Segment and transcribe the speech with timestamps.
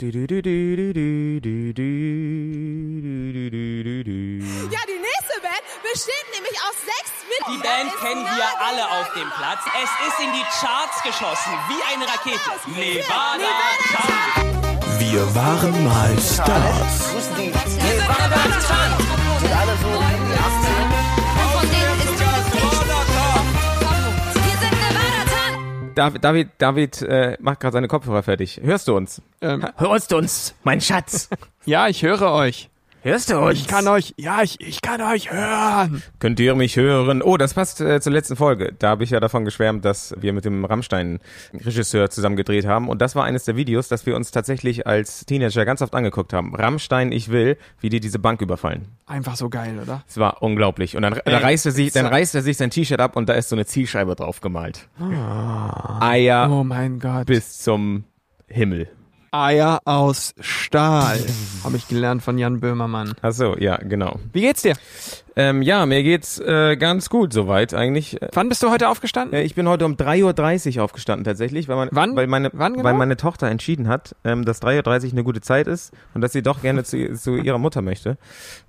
[0.00, 0.08] Ja,
[4.88, 7.62] die nächste Band besteht nämlich aus sechs Die Mitgliedern.
[7.62, 9.60] Band Ist kennen wir alle auf dem Platz.
[9.76, 12.50] Es ist in die Charts geschossen, wie eine Rakete.
[12.74, 13.50] Nevada.
[14.98, 16.99] Wir waren mal Stars.
[25.94, 28.60] David, David, David äh, macht gerade seine Kopfhörer fertig.
[28.62, 29.20] Hörst du uns?
[29.40, 31.28] Ähm, Hörst du uns, mein Schatz?
[31.66, 32.69] ja, ich höre euch.
[33.02, 33.58] Hörst du uns?
[33.58, 36.02] Ich kann euch, ja, ich, ich kann euch hören.
[36.18, 37.22] Könnt ihr mich hören?
[37.22, 38.74] Oh, das passt äh, zur letzten Folge.
[38.78, 42.90] Da habe ich ja davon geschwärmt, dass wir mit dem Rammstein-Regisseur zusammen gedreht haben.
[42.90, 46.34] Und das war eines der Videos, das wir uns tatsächlich als Teenager ganz oft angeguckt
[46.34, 46.54] haben.
[46.54, 48.86] Rammstein, ich will, wie die diese Bank überfallen.
[49.06, 50.04] Einfach so geil, oder?
[50.06, 50.94] Es war unglaublich.
[50.94, 53.30] Und dann, da Ey, reißt er sich, dann reißt er sich sein T-Shirt ab und
[53.30, 54.88] da ist so eine Zielscheibe drauf gemalt.
[56.00, 57.24] Eier Oh mein Gott.
[57.26, 58.04] bis zum
[58.46, 58.88] Himmel.
[59.32, 61.20] Eier aus Stahl.
[61.64, 63.14] Habe ich gelernt von Jan Böhmermann.
[63.22, 64.18] Ach so, ja, genau.
[64.32, 64.74] Wie geht's dir?
[65.36, 68.20] Ähm, ja, mir geht's äh, ganz gut soweit eigentlich.
[68.20, 69.38] Äh, Wann bist du heute aufgestanden?
[69.40, 72.16] ich bin heute um 3.30 Uhr aufgestanden tatsächlich, weil, man, Wann?
[72.16, 72.84] weil, meine, Wann genau?
[72.84, 76.32] weil meine Tochter entschieden hat, ähm, dass 3.30 Uhr eine gute Zeit ist und dass
[76.32, 78.18] sie doch gerne zu, zu ihrer Mutter möchte.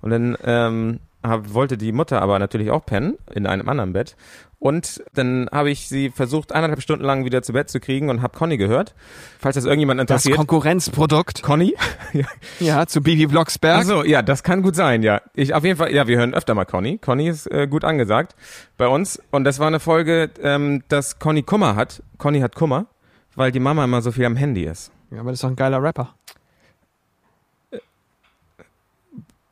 [0.00, 4.16] Und dann ähm, hab, wollte die Mutter aber natürlich auch pennen in einem anderen Bett.
[4.62, 8.22] Und dann habe ich sie versucht, eineinhalb Stunden lang wieder zu Bett zu kriegen und
[8.22, 8.94] habe Conny gehört.
[9.40, 10.36] Falls das irgendjemand das interessiert.
[10.36, 11.42] Konkurrenzprodukt.
[11.42, 11.74] Conny?
[12.12, 12.26] ja.
[12.60, 13.80] Ja, zu Bibi Blocksberg.
[13.80, 15.20] Ach so, ja, das kann gut sein, ja.
[15.34, 16.98] Ich auf jeden Fall, ja, wir hören öfter mal Conny.
[16.98, 18.36] Conny ist äh, gut angesagt
[18.76, 22.04] bei uns und das war eine Folge, ähm, dass Conny Kummer hat.
[22.18, 22.86] Conny hat Kummer,
[23.34, 24.92] weil die Mama immer so viel am Handy ist.
[25.10, 26.14] Ja, aber das ist doch ein geiler Rapper.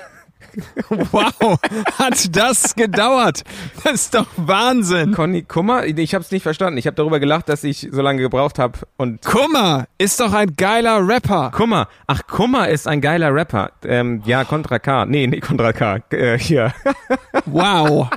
[0.89, 1.57] wow,
[1.97, 3.43] hat das gedauert?
[3.83, 5.13] Das ist doch Wahnsinn.
[5.13, 6.77] Conny Kummer, ich habe es nicht verstanden.
[6.77, 10.55] Ich habe darüber gelacht, dass ich so lange gebraucht habe und Kummer ist doch ein
[10.55, 11.51] geiler Rapper.
[11.51, 11.87] Kummer.
[12.07, 13.71] Ach, Kummer ist ein geiler Rapper.
[13.83, 15.05] Ähm, ja, Contra K.
[15.05, 15.99] Nee, nee, Contra K.
[16.11, 16.73] Äh, hier.
[17.45, 18.09] Wow.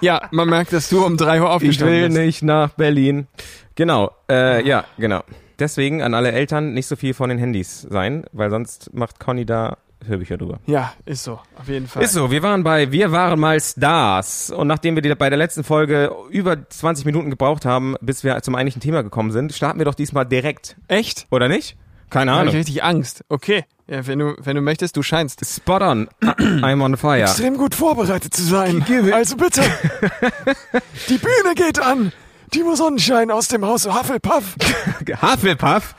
[0.00, 2.18] Ja, man merkt, dass du um drei Uhr Ich aufgestanden will bist.
[2.18, 3.26] nicht nach Berlin.
[3.74, 5.22] Genau, äh, ja, genau.
[5.58, 9.44] Deswegen an alle Eltern nicht so viel von den Handys sein, weil sonst macht Conny
[9.44, 10.58] da Hörbücher drüber.
[10.66, 12.02] Ja, ist so, auf jeden Fall.
[12.02, 15.38] Ist so, wir waren bei Wir waren mal Stars und nachdem wir die, bei der
[15.38, 19.78] letzten Folge über 20 Minuten gebraucht haben, bis wir zum eigentlichen Thema gekommen sind, starten
[19.78, 21.26] wir doch diesmal direkt, Echt?
[21.30, 21.76] oder nicht?
[22.08, 22.58] Keine Da habe ich Ahnung.
[22.60, 23.24] richtig Angst.
[23.28, 25.44] Okay, ja, wenn du, wenn du möchtest, du scheinst.
[25.46, 26.08] Spot on.
[26.22, 27.20] I'm on fire.
[27.22, 28.84] Extrem gut vorbereitet zu sein.
[29.12, 29.62] Also bitte.
[31.08, 32.12] Die Bühne geht an.
[32.50, 34.56] Timo Sonnenschein aus dem Haus Hufflepuff.
[35.22, 35.94] Hufflepuff.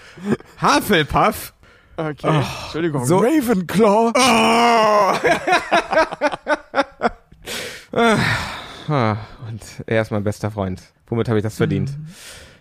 [0.61, 1.53] Hufflepuff.
[2.09, 3.05] Okay, Entschuldigung.
[3.05, 4.11] so- Ravenclaw.
[8.87, 9.17] Ah,
[9.47, 10.81] und er ist mein bester Freund.
[11.07, 11.91] Womit habe ich das verdient?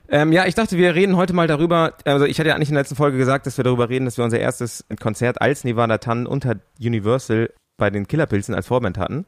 [0.08, 2.74] Ähm, ja, ich dachte, wir reden heute mal darüber, also ich hatte ja eigentlich in
[2.74, 5.98] der letzten Folge gesagt, dass wir darüber reden, dass wir unser erstes Konzert als Nevada
[5.98, 9.24] Tan unter Universal bei den Killerpilzen als Vorband hatten.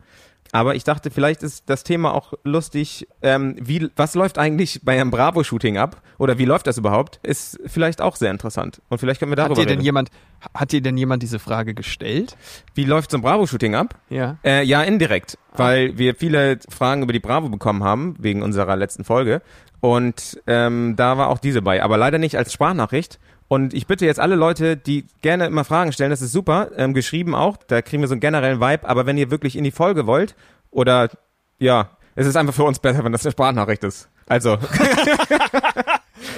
[0.55, 3.09] Aber ich dachte, vielleicht ist das Thema auch lustig.
[3.23, 6.03] Ähm, wie, was läuft eigentlich bei einem Bravo-Shooting ab?
[6.19, 7.19] Oder wie läuft das überhaupt?
[7.23, 8.83] Ist vielleicht auch sehr interessant.
[8.91, 9.85] Und vielleicht können wir darüber Hat dir denn reden.
[9.85, 10.11] jemand,
[10.55, 12.37] hat dir denn jemand diese Frage gestellt?
[12.75, 13.99] Wie läuft so ein Bravo-Shooting ab?
[14.11, 14.37] Ja.
[14.45, 19.05] Äh, ja, indirekt, weil wir viele Fragen über die Bravo bekommen haben, wegen unserer letzten
[19.05, 19.41] Folge.
[19.81, 23.19] Und ähm, da war auch diese bei, aber leider nicht als Sprachnachricht.
[23.49, 26.95] Und ich bitte jetzt alle Leute, die gerne immer Fragen stellen, das ist super, ähm,
[26.95, 29.71] geschrieben auch, da kriegen wir so einen generellen Vibe, aber wenn ihr wirklich in die
[29.71, 30.35] Folge wollt,
[30.71, 31.11] oder
[31.59, 34.09] ja, es ist einfach für uns besser, wenn das eine Sprachnachricht ist.
[34.27, 34.59] Also,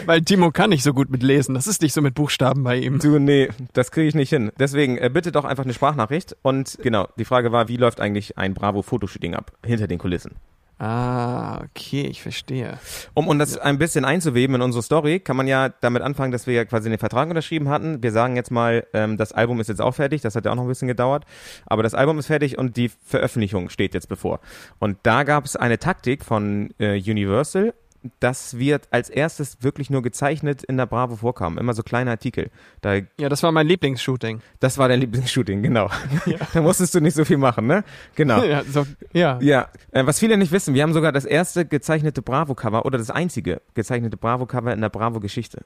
[0.07, 1.55] Weil Timo kann nicht so gut mit lesen.
[1.55, 2.99] Das ist nicht so mit Buchstaben bei ihm.
[2.99, 4.53] du, nee, das kriege ich nicht hin.
[4.59, 6.37] Deswegen äh, bitte doch einfach eine Sprachnachricht.
[6.43, 10.33] Und genau, die Frage war, wie läuft eigentlich ein Bravo-Fotoshooting ab, hinter den Kulissen?
[10.79, 12.79] Ah, okay, ich verstehe.
[13.15, 16.49] Um, um das ein bisschen einzuweben in unsere Story, kann man ja damit anfangen, dass
[16.49, 18.03] wir ja quasi den Vertrag unterschrieben hatten.
[18.03, 20.57] Wir sagen jetzt mal, ähm, das Album ist jetzt auch fertig, das hat ja auch
[20.57, 21.27] noch ein bisschen gedauert,
[21.65, 24.41] aber das Album ist fertig und die Veröffentlichung steht jetzt bevor.
[24.81, 27.73] Und da gab es eine Taktik von äh, Universal,
[28.21, 31.59] das wird als erstes wirklich nur gezeichnet in der Bravo vorkam.
[31.59, 32.51] Immer so kleine Artikel.
[32.81, 34.41] Da, Ja, das war mein Lieblingsshooting.
[34.61, 35.91] das war dein Lieblingsshooting, genau.
[36.55, 37.85] da musstest du nicht so viel machen, ne?
[38.15, 38.43] Genau.
[38.43, 39.39] Ja, so, ja.
[39.41, 43.11] Ja, äh, was viele nicht wissen, wir haben sogar das erste gezeichnete Bravo-Cover oder das
[43.11, 45.65] einzige gezeichnete Bravo-Cover in der Bravo-Geschichte.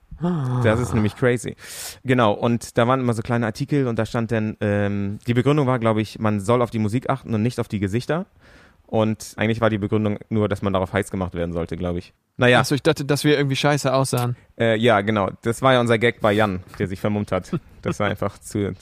[0.62, 1.56] Das ist nämlich crazy.
[2.04, 5.66] Genau, und da waren immer so kleine Artikel und da stand dann, ähm, die Begründung
[5.66, 8.26] war, glaube ich, man soll auf die Musik achten und nicht auf die Gesichter.
[8.88, 12.14] Und eigentlich war die Begründung nur, dass man darauf heiß gemacht werden sollte, glaube ich.
[12.38, 14.34] Naja, Achso, ich dachte, dass wir irgendwie scheiße aussahen.
[14.58, 15.30] äh, ja, genau.
[15.42, 17.50] Das war ja unser Gag bei Jan, der sich vermummt hat.
[17.82, 18.72] Das war einfach zu.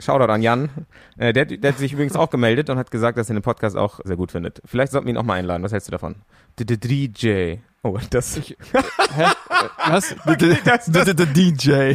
[0.00, 0.70] Shoutout an Jan.
[1.18, 3.76] Äh, der, der hat sich übrigens auch gemeldet und hat gesagt, dass er den Podcast
[3.76, 4.60] auch sehr gut findet.
[4.64, 5.62] Vielleicht sollten wir ihn auch mal einladen.
[5.62, 6.16] Was hältst du davon?
[6.58, 7.56] DJ.
[7.84, 8.36] Oh, das.
[8.36, 8.44] Hä?
[9.22, 9.26] Äh,
[9.86, 10.16] Was?
[10.26, 11.94] Der DJ.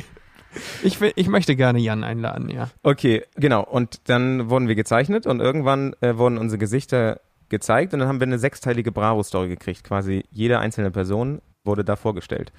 [0.82, 2.70] Ich, will, ich möchte gerne Jan einladen, ja.
[2.84, 3.64] Okay, genau.
[3.64, 7.20] Und dann wurden wir gezeichnet und irgendwann äh, wurden unsere Gesichter
[7.50, 9.84] gezeigt und dann haben wir eine sechsteilige Bravo-Story gekriegt.
[9.84, 12.52] Quasi jede einzelne Person wurde da vorgestellt.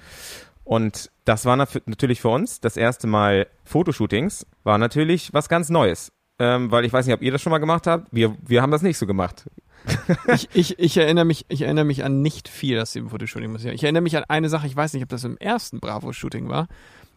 [0.63, 5.69] Und das war nat- natürlich für uns das erste Mal Fotoshootings, war natürlich was ganz
[5.69, 6.11] Neues.
[6.39, 8.07] Ähm, weil ich weiß nicht, ob ihr das schon mal gemacht habt.
[8.11, 9.49] Wir, wir haben das nicht so gemacht.
[10.27, 13.51] Ich, ich, ich, erinnere mich, ich erinnere mich an nicht viel aus dem Fotoshooting.
[13.51, 16.49] muss ich erinnere mich an eine Sache, ich weiß nicht, ob das im ersten Bravo-Shooting
[16.49, 16.67] war,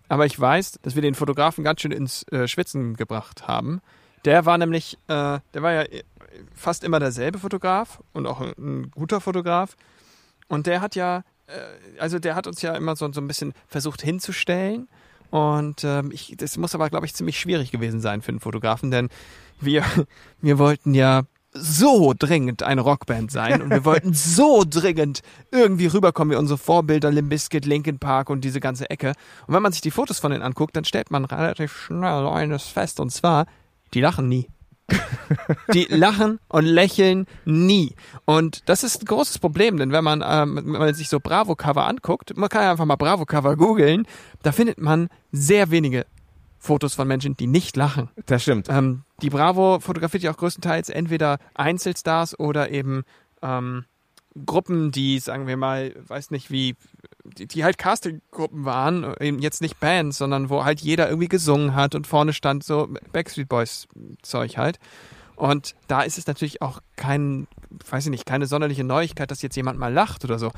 [0.09, 3.81] aber ich weiß, dass wir den Fotografen ganz schön ins äh, Schwitzen gebracht haben.
[4.25, 5.85] Der war nämlich, äh, der war ja
[6.55, 9.77] fast immer derselbe Fotograf und auch ein, guter Fotograf.
[10.49, 13.55] Und der hat ja, äh, also der hat uns ja immer so, so ein bisschen
[13.67, 14.89] versucht hinzustellen.
[15.31, 18.91] Und ähm, ich, das muss aber, glaube ich, ziemlich schwierig gewesen sein für einen Fotografen,
[18.91, 19.09] denn
[19.61, 19.85] wir,
[20.41, 21.23] wir wollten ja
[21.57, 25.23] so dringend eine Rockband sein und wir wollten so dringend
[25.53, 29.13] irgendwie rüberkommen wie unsere Vorbilder Limp Bizkit, Linkin Park und diese ganze Ecke.
[29.47, 32.65] Und wenn man sich die Fotos von denen anguckt, dann stellt man relativ schnell eines
[32.65, 33.47] fest und zwar,
[33.95, 34.49] die lachen nie.
[35.73, 37.95] Die lachen und lächeln nie.
[38.25, 41.87] Und das ist ein großes Problem, denn wenn man, ähm, wenn man sich so Bravo-Cover
[41.87, 44.07] anguckt, man kann ja einfach mal Bravo-Cover googeln,
[44.43, 46.07] da findet man sehr wenige
[46.59, 48.09] Fotos von Menschen, die nicht lachen.
[48.27, 48.69] Das stimmt.
[48.71, 53.05] Ähm, die Bravo fotografiert ja auch größtenteils entweder Einzelstars oder eben
[53.43, 53.85] ähm,
[54.47, 56.75] Gruppen, die, sagen wir mal, weiß nicht wie,
[57.25, 61.75] die, die halt Casting-Gruppen waren, eben jetzt nicht Bands, sondern wo halt jeder irgendwie gesungen
[61.75, 63.89] hat und vorne stand so Backstreet Boys
[64.23, 64.79] Zeug halt.
[65.37, 67.49] Und da ist es natürlich auch kein,
[67.91, 70.53] weiß ich nicht, keine sonderliche Neuigkeit, dass jetzt jemand mal lacht oder so.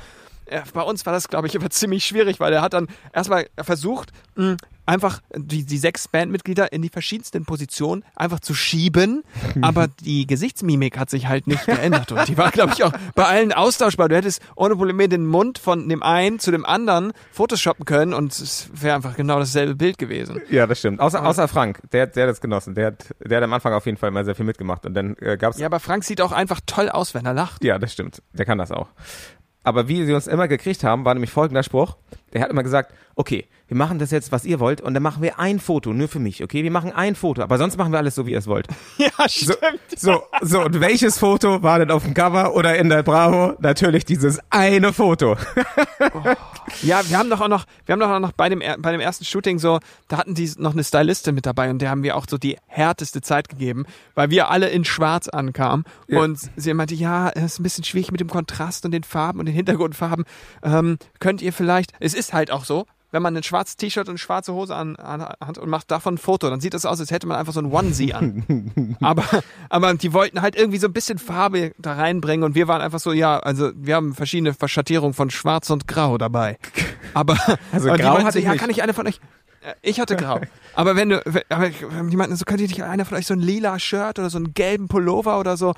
[0.45, 3.47] Äh, Bei uns war das, glaube ich, aber ziemlich schwierig, weil er hat dann erstmal
[3.59, 9.23] versucht, mh, einfach die, die sechs Bandmitglieder in die verschiedensten Positionen einfach zu schieben,
[9.61, 13.25] aber die Gesichtsmimik hat sich halt nicht geändert und die war, glaube ich, auch bei
[13.25, 14.09] allen austauschbar.
[14.09, 18.31] Du hättest ohne Probleme den Mund von dem einen zu dem anderen photoshoppen können und
[18.31, 20.41] es wäre einfach genau dasselbe Bild gewesen.
[20.49, 20.99] Ja, das stimmt.
[20.99, 22.75] Außer, außer Frank, der, der hat das genossen.
[22.75, 24.85] Der hat, der hat am Anfang auf jeden Fall mal sehr viel mitgemacht.
[24.85, 27.63] Und dann äh, gab's Ja, aber Frank sieht auch einfach toll aus, wenn er lacht.
[27.63, 28.21] Ja, das stimmt.
[28.33, 28.87] Der kann das auch.
[29.67, 31.97] Aber wie sie uns immer gekriegt haben, war nämlich folgender Spruch.
[32.33, 35.21] Der hat immer gesagt, okay, wir machen das jetzt, was ihr wollt, und dann machen
[35.23, 36.63] wir ein Foto, nur für mich, okay?
[36.63, 38.67] Wir machen ein Foto, aber sonst machen wir alles so, wie ihr es wollt.
[38.97, 39.79] Ja, So, stimmt.
[39.97, 43.55] so, so, und welches Foto war denn auf dem Cover oder in der Bravo?
[43.59, 45.35] Natürlich dieses eine Foto.
[46.83, 49.01] Ja, wir haben doch auch noch, wir haben doch auch noch bei dem, bei dem
[49.01, 52.15] ersten Shooting so, da hatten die noch eine Stylistin mit dabei und der haben wir
[52.15, 53.85] auch so die härteste Zeit gegeben,
[54.15, 56.21] weil wir alle in Schwarz ankamen Ja.
[56.21, 59.39] und sie meinte, ja, es ist ein bisschen schwierig mit dem Kontrast und den Farben
[59.39, 60.25] und den Hintergrundfarben.
[60.63, 64.11] Ähm, könnt ihr vielleicht, es ist halt auch so, wenn man ein schwarzes T-Shirt und
[64.11, 66.99] eine schwarze Hose an, an, hat und macht davon ein Foto, dann sieht das aus,
[66.99, 68.97] als hätte man einfach so ein Onesie an.
[69.01, 69.23] aber,
[69.69, 72.99] aber die wollten halt irgendwie so ein bisschen Farbe da reinbringen und wir waren einfach
[72.99, 76.57] so, ja, also wir haben verschiedene Verschattierungen von Schwarz und Grau dabei.
[77.13, 77.37] Aber,
[77.71, 78.59] Also Grau hatte so, ich ja, nicht.
[78.59, 79.21] kann ich einer von euch.
[79.61, 80.41] Äh, Ich hatte Grau.
[80.75, 83.39] Aber wenn du, aber die meinten so, könnt ihr nicht einer von euch so ein
[83.39, 85.73] lila Shirt oder so einen gelben Pullover oder so?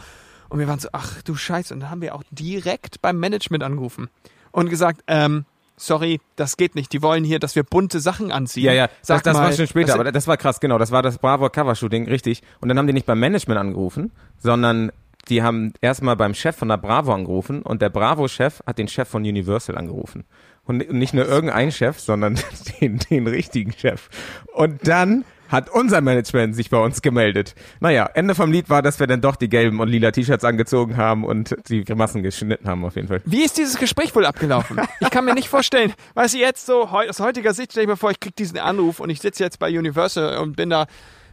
[0.49, 1.73] Und wir waren so, ach du Scheiße.
[1.73, 4.09] Und dann haben wir auch direkt beim Management angerufen
[4.51, 5.45] und gesagt, ähm,
[5.79, 6.93] sorry, das geht nicht.
[6.93, 8.65] Die wollen hier, dass wir bunte Sachen anziehen.
[8.65, 10.77] Ja, ja, das, Sag das war mal, schon später, aber das war krass, genau.
[10.77, 12.43] Das war das Bravo Cover-Shooting, richtig.
[12.61, 14.91] Und dann haben die nicht beim Management angerufen, sondern
[15.27, 19.07] die haben erstmal beim Chef von der Bravo angerufen und der Bravo-Chef hat den Chef
[19.07, 20.25] von Universal angerufen.
[20.65, 22.39] Und nicht nur irgendein Chef, sondern
[22.81, 24.09] den, den richtigen Chef.
[24.53, 27.55] Und dann hat unser Management sich bei uns gemeldet.
[27.81, 30.95] Naja, Ende vom Lied war, dass wir dann doch die gelben und lila T-Shirts angezogen
[30.95, 33.21] haben und die Grimassen geschnitten haben auf jeden Fall.
[33.25, 34.79] Wie ist dieses Gespräch wohl abgelaufen?
[35.01, 37.97] Ich kann mir nicht vorstellen, weißt du, jetzt so aus heutiger Sicht stelle ich mir
[37.97, 40.85] vor, ich krieg diesen Anruf und ich sitze jetzt bei Universal und bin da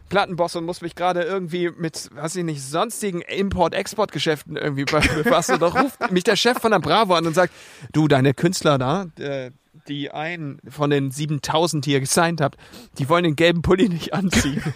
[0.09, 5.59] Plattenboss und muss mich gerade irgendwie mit, weiß ich nicht, sonstigen Import-Export-Geschäften irgendwie be- befassen.
[5.59, 7.53] Doch ruft mich der Chef von der Bravo an und sagt,
[7.91, 9.51] du, deine Künstler da, äh,
[9.87, 12.57] die einen von den 7000, die ihr gesigned habt,
[12.97, 14.61] die wollen den gelben Pulli nicht anziehen.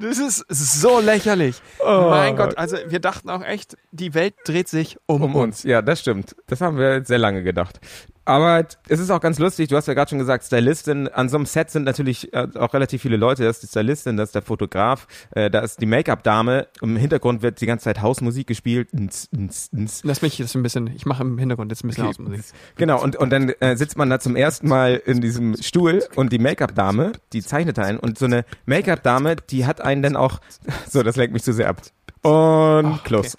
[0.00, 0.44] Das ist
[0.80, 1.62] so lächerlich.
[1.82, 5.80] Mein Gott, also wir dachten auch echt, die Welt dreht sich um, Um uns, ja,
[5.80, 6.36] das stimmt.
[6.46, 7.80] Das haben wir sehr lange gedacht.
[8.26, 11.36] Aber es ist auch ganz lustig, du hast ja gerade schon gesagt, Stylistin, an so
[11.36, 14.34] einem Set sind natürlich äh, auch relativ viele Leute, das ist die Stylistin, das ist
[14.34, 18.92] der Fotograf, äh, da ist die Make-up-Dame, im Hintergrund wird die ganze Zeit Hausmusik gespielt.
[18.92, 20.02] Ns, ns, ns.
[20.02, 22.44] Lass mich das ein bisschen, ich mache im Hintergrund jetzt ein bisschen Hausmusik.
[22.74, 26.32] Genau, und, und dann äh, sitzt man da zum ersten Mal in diesem Stuhl und
[26.32, 30.40] die Make-up-Dame, die zeichnet einen und so eine Make-up-Dame, die hat einen dann auch,
[30.90, 31.80] so, das lenkt mich zu sehr ab.
[32.22, 33.38] Und close.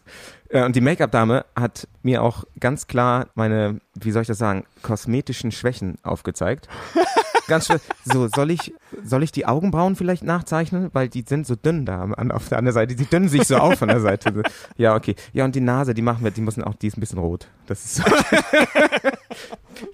[0.49, 4.65] Äh, Und die Make-up-Dame hat mir auch ganz klar meine, wie soll ich das sagen,
[4.81, 6.67] kosmetischen Schwächen aufgezeigt.
[7.47, 7.79] Ganz schön.
[8.03, 10.89] So, soll ich, Soll ich die Augenbrauen vielleicht nachzeichnen?
[10.93, 12.95] Weil die sind so dünn da an, auf der anderen Seite.
[12.95, 14.43] Die dünnen sich so auf von der Seite.
[14.77, 15.15] Ja, okay.
[15.33, 17.47] Ja, und die Nase, die machen wir, die müssen auch, die ist ein bisschen rot.
[17.67, 18.03] Das ist so.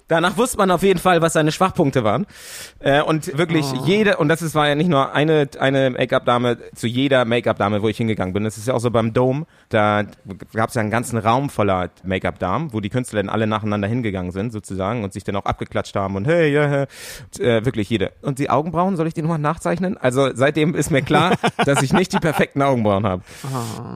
[0.08, 2.26] Danach wusste man auf jeden Fall, was seine Schwachpunkte waren.
[2.78, 3.82] Äh, und wirklich Oh.
[3.84, 7.88] jede, und das ist, war ja nicht nur eine, eine Make-up-Dame, zu jeder Make-up-Dame, wo
[7.88, 8.44] ich hingegangen bin.
[8.44, 9.46] Das ist ja auch so beim Dome.
[9.70, 10.04] Da
[10.54, 14.30] gab es ja einen ganzen Raum voller Make-up-Damen, wo die Künstler dann alle nacheinander hingegangen
[14.32, 16.80] sind, sozusagen, und sich dann auch abgeklatscht haben und hey, ja, ja.
[17.24, 18.12] Und, äh, wirklich jede.
[18.22, 19.96] Und die Augenbrauen, soll ich die nochmal nachzeichnen?
[19.96, 23.22] Also seitdem ist mir klar, dass ich nicht die perfekten Augenbrauen habe.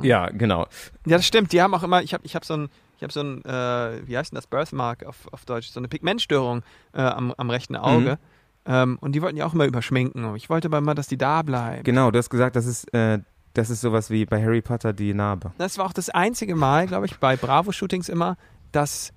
[0.02, 0.66] Ja, genau.
[1.06, 1.52] Ja, das stimmt.
[1.52, 4.06] Die haben auch immer, ich habe ich hab so ein, ich habe so ein, äh,
[4.06, 7.76] wie heißt denn das, Birthmark auf, auf Deutsch, so eine Pigmentstörung äh, am, am rechten
[7.76, 8.18] Auge.
[8.66, 10.36] Ähm, und die wollten ja auch immer überschminken.
[10.36, 11.84] Ich wollte aber immer, dass die da bleiben.
[11.84, 13.20] Genau, du hast gesagt, das ist, äh,
[13.54, 15.52] das ist sowas wie bei Harry Potter die Narbe.
[15.58, 18.36] Das war auch das einzige Mal, glaube ich, bei Bravo-Shootings immer,
[18.72, 19.12] dass.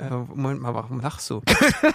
[0.00, 1.42] Äh, Moment mal, warum lachst du?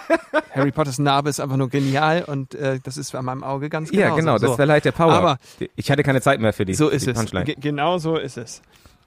[0.54, 3.90] Harry Potters Narbe ist einfach nur genial und äh, das ist an meinem Auge ganz
[3.90, 4.02] genau.
[4.02, 4.56] Ja, genau, das so.
[4.56, 5.14] verleiht der Power.
[5.14, 5.38] Aber-
[5.76, 6.74] ich hatte keine Zeit mehr für die.
[6.76, 7.18] So ist die es.
[7.18, 7.46] Punchline.
[7.46, 8.62] Ge genau so ist es.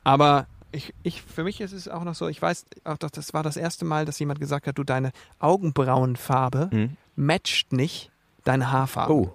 [0.05, 3.33] Aber ich, ich, für mich ist es auch noch so, ich weiß auch, doch, das
[3.33, 6.97] war das erste Mal, dass jemand gesagt hat, du, deine Augenbrauenfarbe Mhm.
[7.17, 8.11] matcht nicht
[8.45, 9.13] deine Haarfarbe.
[9.13, 9.35] Oh.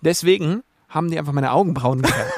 [0.00, 2.32] Deswegen haben die einfach meine Augenbrauen gefärbt.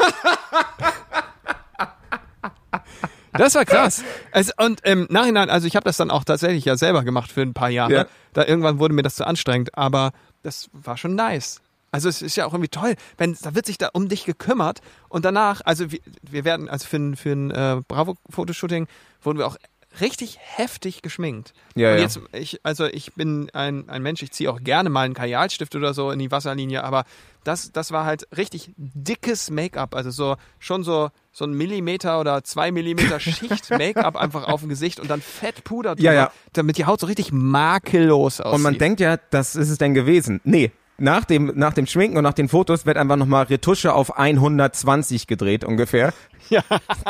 [3.37, 4.03] Das war krass.
[4.33, 7.43] Also, und im Nachhinein, also ich habe das dann auch tatsächlich ja selber gemacht für
[7.43, 7.93] ein paar Jahre.
[7.93, 8.07] Ja.
[8.33, 10.13] Da irgendwann wurde mir das zu anstrengend, aber
[10.43, 11.61] das war schon nice.
[11.93, 14.81] Also es ist ja auch irgendwie toll, wenn da wird sich da um dich gekümmert
[15.09, 18.89] und danach, also wir, wir werden, also für ein, für ein äh, Bravo-Fotoshooting
[19.23, 19.57] wurden wir auch
[20.01, 21.53] richtig heftig geschminkt.
[21.75, 22.03] Ja, und ja.
[22.03, 25.75] jetzt, ich, also ich bin ein, ein Mensch, ich ziehe auch gerne mal einen Kajalstift
[25.77, 27.05] oder so in die Wasserlinie, aber
[27.45, 32.45] das, das war halt richtig dickes Make-up, also so schon so so ein Millimeter oder
[32.45, 36.33] zwei Millimeter Schicht Make-up einfach auf dem Gesicht und dann Fettpuder drüber, Ja, ja.
[36.53, 38.55] damit die Haut so richtig makellos aussieht.
[38.55, 40.41] Und man denkt ja, das ist es denn gewesen.
[40.45, 40.71] Nee.
[40.97, 45.27] Nach dem, nach dem Schminken und nach den Fotos wird einfach nochmal Retusche auf 120
[45.27, 46.15] gedreht ungefähr.
[46.51, 46.63] Ja.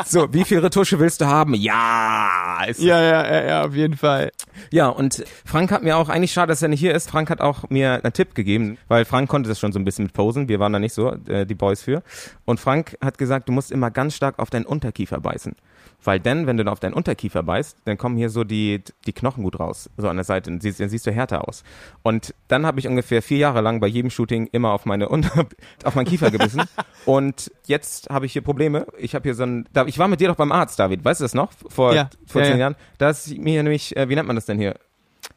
[0.05, 1.53] So, wie viel Retusche willst du haben?
[1.53, 2.63] Ja.
[2.67, 4.31] Ist ja, ja, ja, ja, auf jeden Fall.
[4.71, 7.41] Ja, und Frank hat mir auch, eigentlich schade, dass er nicht hier ist, Frank hat
[7.41, 10.47] auch mir einen Tipp gegeben, weil Frank konnte das schon so ein bisschen mit Posen,
[10.47, 12.03] wir waren da nicht so, äh, die Boys für.
[12.45, 15.55] Und Frank hat gesagt, du musst immer ganz stark auf deinen Unterkiefer beißen.
[16.03, 19.43] Weil dann, wenn du auf deinen Unterkiefer beißt, dann kommen hier so die, die Knochen
[19.43, 21.63] gut raus, so an der Seite, dann siehst, dann siehst du härter aus.
[22.03, 25.47] Und dann habe ich ungefähr vier Jahre lang bei jedem Shooting immer auf meine Unter
[25.83, 26.61] auf meinen Kiefer gebissen.
[27.05, 28.85] und jetzt habe ich hier Probleme.
[28.97, 31.19] Ich habe hier so ein, da, ich war mit dir doch beim Arzt, David, weißt
[31.19, 31.51] du das noch?
[31.69, 32.57] Vor, Ja, vor zehn ja.
[32.57, 32.75] Jahren.
[32.97, 34.75] Da ist mir nämlich, äh, wie nennt man das denn hier?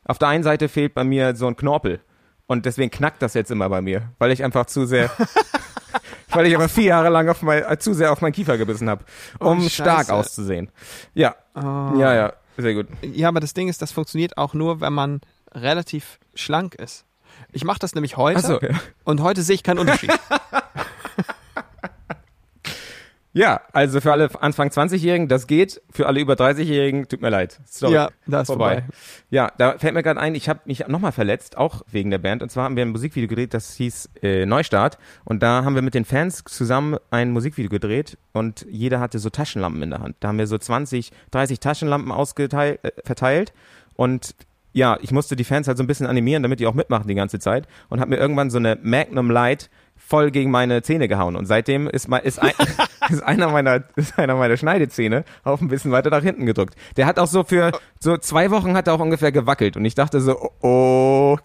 [0.04, 2.00] Auf der einen Seite fehlt bei mir so ein Knorpel.
[2.47, 5.11] Und deswegen knackt das jetzt immer bei mir, weil ich einfach zu sehr,
[6.30, 8.88] weil ich aber vier Jahre lang auf mein, äh, zu sehr auf meinen Kiefer gebissen
[8.88, 9.04] habe,
[9.38, 10.71] um Oh, stark auszusehen.
[11.14, 11.61] Ja, Oh.
[11.99, 12.87] ja, ja, sehr gut.
[13.02, 15.21] Ja, aber das Ding ist, das funktioniert auch nur, wenn man
[15.52, 17.04] relativ schlank ist.
[17.52, 18.71] Ich mache das nämlich heute so, ja.
[19.04, 20.11] und heute sehe ich keinen Unterschied.
[23.38, 25.80] Ja, also für alle Anfang 20-Jährigen, das geht.
[25.92, 27.61] Für alle über 30-Jährigen, tut mir leid.
[27.66, 27.95] Sorry.
[27.95, 28.83] Ja, da ist vorbei.
[29.30, 32.42] Ja, da fällt mir gerade ein, ich habe mich nochmal verletzt, auch wegen der Band.
[32.42, 34.99] Und zwar haben wir ein Musikvideo gedreht, das hieß äh, Neustart.
[35.25, 39.30] Und da haben wir mit den Fans zusammen ein Musikvideo gedreht und jeder hatte so
[39.30, 40.16] Taschenlampen in der Hand.
[40.18, 43.52] Da haben wir so 20, 30 Taschenlampen ausgeteilt, äh, verteilt.
[43.95, 44.35] Und
[44.78, 47.14] ja, ich musste die Fans halt so ein bisschen animieren, damit die auch mitmachen die
[47.14, 47.66] ganze Zeit.
[47.88, 51.35] Und habe mir irgendwann so eine Magnum Light voll gegen meine Zähne gehauen.
[51.37, 52.52] Und seitdem ist, mein, ist, ein,
[53.11, 56.76] ist, einer meiner, ist einer meiner Schneidezähne auch ein bisschen weiter nach hinten gedrückt.
[56.97, 59.76] Der hat auch so für so zwei Wochen hat er auch ungefähr gewackelt.
[59.76, 61.38] Und ich dachte so, oh, oh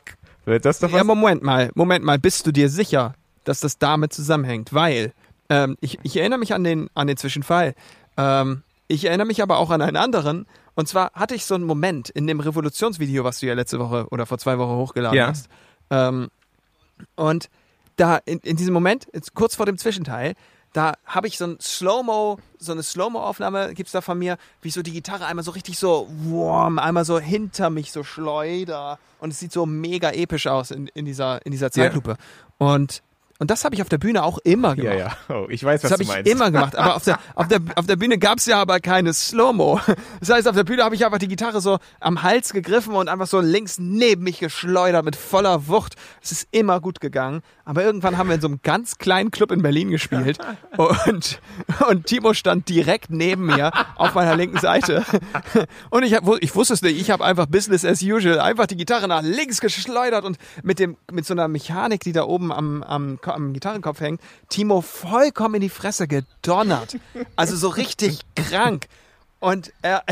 [0.46, 0.98] wird das doch was?
[0.98, 4.74] Ja, Moment mal, Moment mal, bist du dir sicher, dass das damit zusammenhängt?
[4.74, 5.14] Weil
[5.50, 7.74] ähm, ich, ich erinnere mich an den, an den Zwischenfall.
[8.16, 10.46] Ähm, ich erinnere mich aber auch an einen anderen.
[10.76, 14.08] Und zwar hatte ich so einen Moment in dem Revolutionsvideo, was du ja letzte Woche
[14.10, 15.28] oder vor zwei Wochen hochgeladen Ja.
[15.28, 15.48] hast.
[15.90, 16.30] Ähm,
[17.16, 17.50] und
[17.96, 20.34] da in, in diesem Moment, kurz vor dem Zwischenteil,
[20.74, 24.74] da habe ich so ein Slow-Mo, so eine Slow-Mo-Aufnahme gibt's da von mir, wie ich
[24.74, 28.98] so die Gitarre einmal so richtig so, warm, einmal so hinter mich so schleuder.
[29.20, 32.18] Und es sieht so mega episch aus in, in, dieser, in dieser Zeitlupe.
[32.58, 33.04] Und,
[33.40, 34.94] und das habe ich auf der Bühne auch immer gemacht.
[34.98, 35.36] ja, ja.
[35.36, 36.32] Oh, ich weiß, was Das habe du ich meinst.
[36.32, 36.76] immer gemacht.
[36.76, 39.80] Aber auf der, auf der, auf der Bühne gab's ja aber keine Slow-Mo.
[40.20, 43.10] Das heißt, auf der Bühne habe ich einfach die Gitarre so am Hals gegriffen und
[43.10, 45.96] einfach so links neben mich geschleudert mit voller Wucht.
[46.22, 47.42] Es ist immer gut gegangen.
[47.66, 50.38] Aber irgendwann haben wir in so einem ganz kleinen Club in Berlin gespielt.
[50.78, 51.40] Und,
[51.88, 55.06] und Timo stand direkt neben mir auf meiner linken Seite.
[55.92, 57.00] Und ich, hab, ich wusste es nicht.
[57.00, 58.40] Ich habe einfach Business as usual.
[58.40, 62.24] Einfach die Gitarre nach links geschleudert und mit, dem, mit so einer Mechanik, die da
[62.24, 66.98] oben am, am, am Gitarrenkopf hängt, Timo vollkommen in die Fresse gedonnert.
[67.36, 68.88] Also so richtig krank.
[69.40, 70.04] Und er,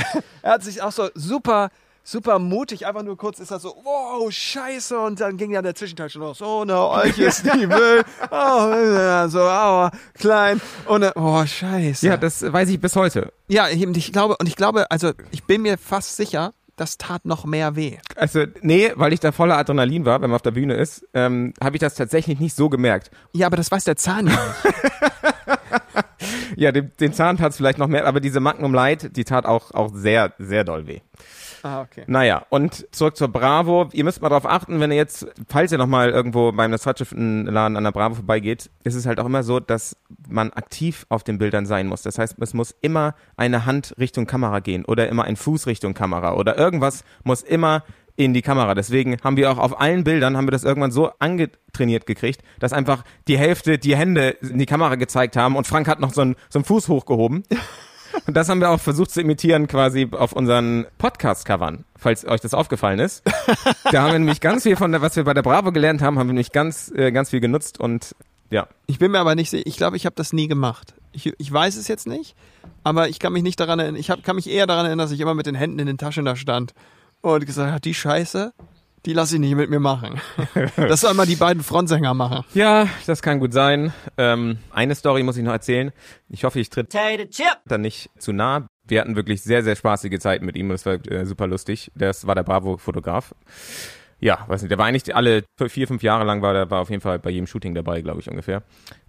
[0.41, 1.69] er hat sich auch so super
[2.03, 5.75] super mutig, einfach nur kurz ist er so, wow, scheiße, und dann ging ja der
[5.75, 11.45] Zwischenteil schon los, oh, ne, euch ist die Will, oh, so, aua, klein, und oh,
[11.45, 12.05] scheiße.
[12.05, 13.31] Ja, das weiß ich bis heute.
[13.47, 17.25] Ja, eben, ich glaube, und ich glaube, also, ich bin mir fast sicher, das tat
[17.25, 17.97] noch mehr weh.
[18.15, 21.53] Also, nee, weil ich da voller Adrenalin war, wenn man auf der Bühne ist, ähm,
[21.61, 23.11] habe ich das tatsächlich nicht so gemerkt.
[23.33, 24.75] Ja, aber das weiß der Zahn ja nicht.
[26.55, 29.45] Ja, den, den Zahn tat es vielleicht noch mehr, aber diese Magnum Light, die tat
[29.45, 30.99] auch, auch sehr, sehr doll weh.
[31.63, 32.03] Ah, okay.
[32.07, 33.89] Naja, und zurück zur Bravo.
[33.93, 37.83] Ihr müsst mal darauf achten, wenn ihr jetzt, falls ihr nochmal irgendwo beim Laden an
[37.83, 41.65] der Bravo vorbeigeht, ist es halt auch immer so, dass man aktiv auf den Bildern
[41.65, 42.01] sein muss.
[42.01, 45.93] Das heißt, es muss immer eine Hand Richtung Kamera gehen oder immer ein Fuß Richtung
[45.93, 47.83] Kamera oder irgendwas muss immer
[48.15, 48.75] in die Kamera.
[48.75, 52.73] Deswegen haben wir auch auf allen Bildern, haben wir das irgendwann so angetrainiert gekriegt, dass
[52.73, 56.21] einfach die Hälfte die Hände in die Kamera gezeigt haben und Frank hat noch so
[56.21, 57.43] einen, so einen Fuß hochgehoben.
[58.27, 62.53] Und das haben wir auch versucht zu imitieren quasi auf unseren Podcast-Covern, falls euch das
[62.53, 63.23] aufgefallen ist.
[63.91, 66.27] Da haben wir nämlich ganz viel von was wir bei der Bravo gelernt haben, haben
[66.27, 68.15] wir nämlich ganz, äh, ganz viel genutzt und
[68.49, 68.67] ja.
[68.85, 70.93] Ich bin mir aber nicht sicher, ich glaube, ich habe das nie gemacht.
[71.13, 72.35] Ich, ich weiß es jetzt nicht,
[72.83, 75.11] aber ich kann mich nicht daran erinnern, ich hab, kann mich eher daran erinnern, dass
[75.11, 76.73] ich immer mit den Händen in den Taschen da stand
[77.21, 78.53] und gesagt habe, die Scheiße,
[79.05, 80.19] die lasse ich nicht mit mir machen.
[80.75, 82.43] Das sollen mal die beiden Frontsänger machen.
[82.53, 83.93] Ja, das kann gut sein.
[84.17, 85.91] Ähm, eine Story muss ich noch erzählen.
[86.29, 86.93] Ich hoffe, ich tritt
[87.65, 88.67] dann nicht zu nah.
[88.83, 91.91] Wir hatten wirklich sehr, sehr spaßige Zeiten mit ihm und es war äh, super lustig.
[91.95, 93.33] Das war der Bravo-Fotograf.
[94.19, 96.89] Ja, weiß nicht, der war eigentlich alle vier, fünf Jahre lang war der war auf
[96.89, 98.63] jeden Fall bei jedem Shooting dabei, glaube ich ungefähr.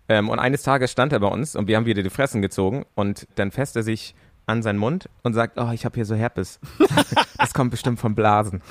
[0.09, 2.87] Ähm, und eines Tages stand er bei uns und wir haben wieder die Fressen gezogen
[2.95, 4.15] und dann fässt er sich
[4.47, 6.59] an seinen Mund und sagt, oh, ich habe hier so Herpes.
[7.39, 8.63] das kommt bestimmt vom Blasen.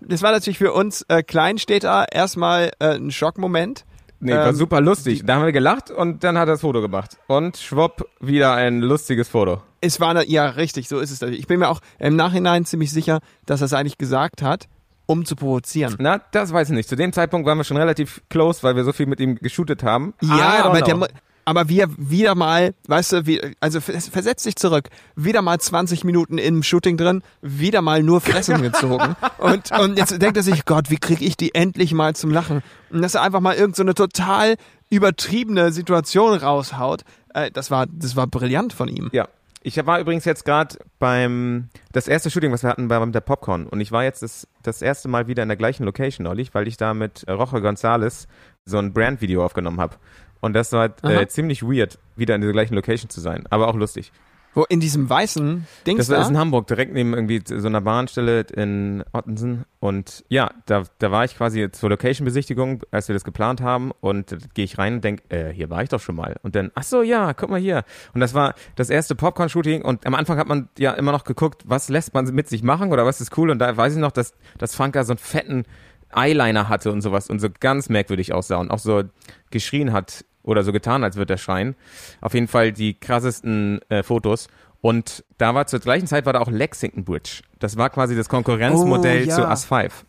[0.00, 3.84] Das war natürlich für uns äh, Kleinstädter erstmal äh, ein Schockmoment.
[4.20, 5.22] Nee, war Ähm, super lustig.
[5.24, 7.18] Da haben wir gelacht und dann hat er das Foto gemacht.
[7.26, 9.62] Und schwupp, wieder ein lustiges Foto.
[9.80, 11.22] Es war, ja, richtig, so ist es.
[11.22, 14.66] Ich bin mir auch im Nachhinein ziemlich sicher, dass er es eigentlich gesagt hat,
[15.06, 15.94] um zu provozieren.
[15.98, 16.88] Na, das weiß ich nicht.
[16.88, 19.82] Zu dem Zeitpunkt waren wir schon relativ close, weil wir so viel mit ihm geshootet
[19.82, 20.14] haben.
[20.20, 21.08] Ja, aber, der,
[21.48, 26.04] aber wir wieder mal, weißt du, wie, also vers- versetz dich zurück, wieder mal 20
[26.04, 29.16] Minuten im Shooting drin, wieder mal nur Fressen gezogen.
[29.38, 32.60] Und, und jetzt denkt er sich, Gott, wie krieg ich die endlich mal zum Lachen?
[32.90, 34.56] Und dass er einfach mal irgend so eine total
[34.90, 39.08] übertriebene Situation raushaut, äh, das war, das war brillant von ihm.
[39.12, 39.26] Ja.
[39.62, 43.66] Ich war übrigens jetzt gerade beim, das erste Shooting, was wir hatten bei der Popcorn.
[43.66, 46.68] Und ich war jetzt das, das erste Mal wieder in der gleichen Location neulich, weil
[46.68, 48.28] ich da mit Roche Gonzales
[48.64, 49.96] so ein Brand-Video aufgenommen habe.
[50.40, 51.12] Und das war Aha.
[51.12, 53.44] äh, ziemlich weird, wieder in dieser gleichen Location zu sein.
[53.50, 54.12] Aber auch lustig.
[54.54, 57.66] Wo in diesem weißen Dings Das war da, ist in Hamburg, direkt neben irgendwie so
[57.66, 59.64] einer Bahnstelle in Ottensen.
[59.78, 63.92] Und ja, da, da war ich quasi zur Location-Besichtigung, als wir das geplant haben.
[64.00, 66.36] Und da gehe ich rein und denk, äh, hier war ich doch schon mal.
[66.42, 67.84] Und dann, ach so, ja, guck mal hier.
[68.14, 69.82] Und das war das erste Popcorn-Shooting.
[69.82, 72.90] Und am Anfang hat man ja immer noch geguckt, was lässt man mit sich machen
[72.90, 73.50] oder was ist cool.
[73.50, 75.64] Und da weiß ich noch, dass, dass Franka so einen fetten
[76.10, 79.04] Eyeliner hatte und sowas und so ganz merkwürdig aussah und auch so
[79.50, 81.76] geschrien hat oder so getan, als würde er schreien.
[82.20, 84.48] Auf jeden Fall die krassesten äh, Fotos.
[84.80, 87.42] Und da war zur gleichen Zeit war da auch Lexington Bridge.
[87.58, 89.34] Das war quasi das Konkurrenzmodell Oh, ja.
[89.34, 90.04] zu As 5.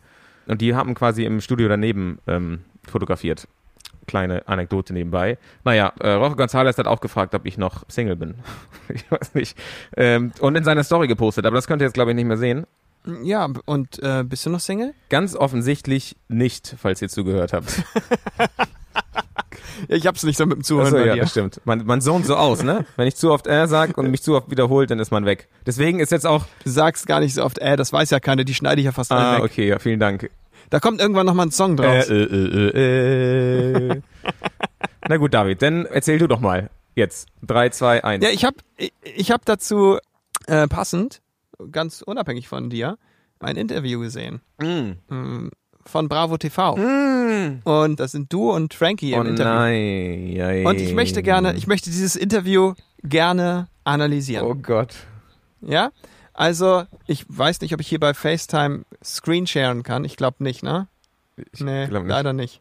[0.46, 3.46] Und die haben quasi im Studio daneben ähm, fotografiert.
[4.06, 5.38] Kleine Anekdote nebenbei.
[5.64, 8.34] Naja, äh, Roche González hat auch gefragt, ob ich noch Single bin.
[8.88, 9.56] ich weiß nicht.
[9.96, 12.38] Ähm, und in seiner Story gepostet, aber das könnt ihr jetzt, glaube ich, nicht mehr
[12.38, 12.66] sehen.
[13.22, 14.94] ja, und äh, bist du noch Single?
[15.10, 17.82] Ganz offensichtlich nicht, falls ihr zugehört habt.
[19.88, 21.22] Ich hab's nicht so mit dem Zuhören bei ja, dir.
[21.22, 21.60] das stimmt.
[21.64, 22.84] Man, man zoomt so aus, ne?
[22.96, 25.48] Wenn ich zu oft äh sag und mich zu oft wiederholt, dann ist man weg.
[25.66, 26.44] Deswegen ist jetzt auch.
[26.64, 28.92] Du sagst gar nicht so oft, äh, das weiß ja keiner, die schneide ich ja
[28.92, 29.44] fast alle Ah, weg.
[29.44, 30.30] okay, ja, vielen Dank.
[30.70, 32.08] Da kommt irgendwann nochmal ein Song Äh, draus.
[32.10, 34.00] äh, äh, äh, äh.
[35.08, 36.70] Na gut, David, dann erzähl du doch mal.
[36.94, 37.28] Jetzt.
[37.42, 38.24] Drei, zwei, eins.
[38.24, 38.56] Ja, ich habe
[39.02, 39.98] ich, hab dazu
[40.46, 41.22] äh, passend,
[41.72, 42.98] ganz unabhängig von dir,
[43.40, 44.40] ein Interview gesehen.
[44.60, 45.48] Mm.
[45.90, 46.74] Von Bravo TV.
[46.74, 49.52] Und das sind du und Frankie im Oh Interview.
[49.52, 50.66] nein.
[50.66, 54.46] Und ich möchte gerne, ich möchte dieses Interview gerne analysieren.
[54.46, 54.94] Oh Gott.
[55.60, 55.90] Ja?
[56.32, 60.04] Also, ich weiß nicht, ob ich hier bei FaceTime screensharen kann.
[60.04, 60.86] Ich glaube nicht, ne?
[61.52, 62.06] Ich nee, nicht.
[62.06, 62.60] leider nicht.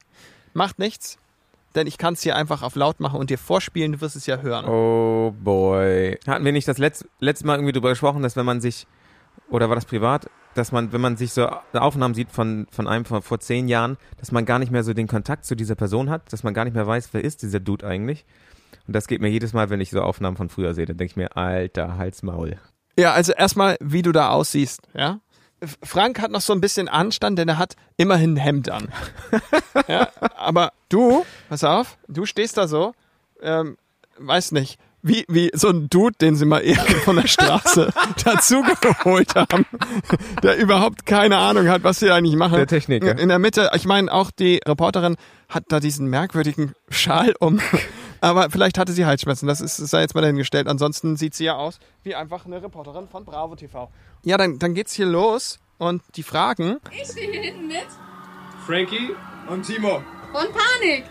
[0.53, 1.17] Macht nichts,
[1.75, 4.25] denn ich kann es hier einfach auf laut machen und dir vorspielen, du wirst es
[4.25, 4.65] ja hören.
[4.65, 6.17] Oh boy.
[6.27, 8.87] Hatten wir nicht das letzte, letzte Mal irgendwie drüber gesprochen, dass wenn man sich,
[9.49, 13.05] oder war das privat, dass man, wenn man sich so Aufnahmen sieht von, von einem
[13.05, 16.09] von vor zehn Jahren, dass man gar nicht mehr so den Kontakt zu dieser Person
[16.09, 18.25] hat, dass man gar nicht mehr weiß, wer ist dieser Dude eigentlich.
[18.85, 21.11] Und das geht mir jedes Mal, wenn ich so Aufnahmen von früher sehe, dann denke
[21.11, 22.57] ich mir, alter Halsmaul.
[22.97, 25.21] Ja, also erstmal, wie du da aussiehst, ja?
[25.83, 28.89] Frank hat noch so ein bisschen Anstand, denn er hat immerhin ein Hemd an.
[29.87, 32.93] ja, aber du, pass auf, du stehst da so,
[33.41, 33.77] ähm,
[34.17, 37.91] weiß nicht, wie, wie so ein Dude, den sie mal eben von der Straße
[38.23, 39.65] dazugeholt haben,
[40.43, 42.55] der überhaupt keine Ahnung hat, was sie eigentlich machen.
[42.55, 43.17] Der Techniker.
[43.17, 45.15] In der Mitte, ich meine, auch die Reporterin
[45.47, 47.59] hat da diesen merkwürdigen Schal um.
[48.21, 50.67] Aber vielleicht hatte sie Halsschmerzen, das ist, sei jetzt mal dahingestellt.
[50.67, 53.89] Ansonsten sieht sie ja aus wie einfach eine Reporterin von Bravo TV.
[54.23, 56.77] Ja, dann, dann geht's hier los und die Fragen.
[56.91, 57.87] Ich stehe hier hinten mit
[58.65, 59.11] Frankie
[59.47, 59.95] und Timo.
[60.33, 61.05] und Panik.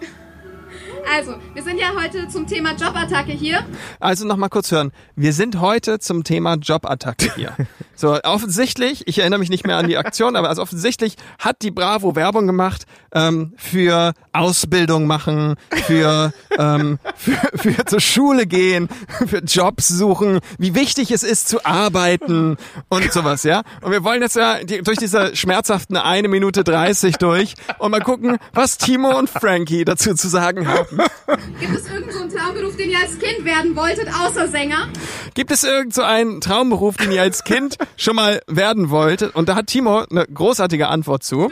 [1.17, 3.65] Also, wir sind ja heute zum Thema Jobattacke hier.
[4.01, 4.93] Also nochmal kurz hören.
[5.17, 7.57] Wir sind heute zum Thema Jobattacke hier.
[8.01, 11.73] So, offensichtlich, ich erinnere mich nicht mehr an die Aktion, aber also offensichtlich hat die
[11.73, 18.89] Bravo Werbung gemacht ähm, für Ausbildung machen, für, ähm, für, für zur Schule gehen,
[19.27, 22.57] für Jobs suchen, wie wichtig es ist zu arbeiten
[22.89, 23.63] und sowas, ja.
[23.81, 28.01] Und wir wollen jetzt ja die, durch diese schmerzhaften eine Minute 30 durch und mal
[28.01, 30.99] gucken, was Timo und Frankie dazu zu sagen haben.
[31.61, 34.89] Gibt es irgendeinen so einen Traumberuf, den ihr als Kind werden wolltet, außer Sänger?
[35.35, 39.35] Gibt es irgend so einen Traumberuf, den ihr als Kind schon mal werden wolltet?
[39.35, 41.51] Und da hat Timo eine großartige Antwort zu.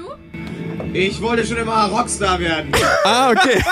[0.93, 2.73] Ich wollte schon immer Rockstar werden.
[3.05, 3.63] Ah, okay.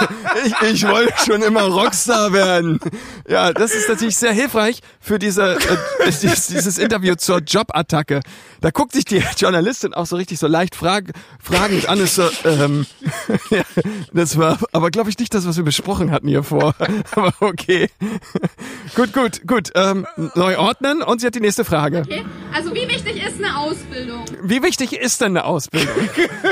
[0.45, 2.79] Ich, ich wollte schon immer Rockstar werden.
[3.27, 5.59] Ja, das ist natürlich sehr hilfreich für diese, äh,
[6.07, 8.21] dieses, dieses Interview zur Jobattacke.
[8.65, 12.01] Da guckt sich die Journalistin auch so richtig so leicht frag, fragend an.
[12.01, 12.87] Ist so, ähm,
[13.51, 13.61] ja,
[14.15, 16.75] das war aber, glaube ich, nicht das, was wir besprochen hatten hier vor.
[17.15, 17.91] Aber okay.
[18.95, 19.71] Gut, gut, gut.
[19.75, 22.05] Ähm, neu ordnen und sie hat die nächste Frage.
[22.07, 22.25] Okay.
[22.55, 24.25] Also, wie wichtig ist eine Ausbildung?
[24.43, 25.95] Wie wichtig ist denn eine Ausbildung?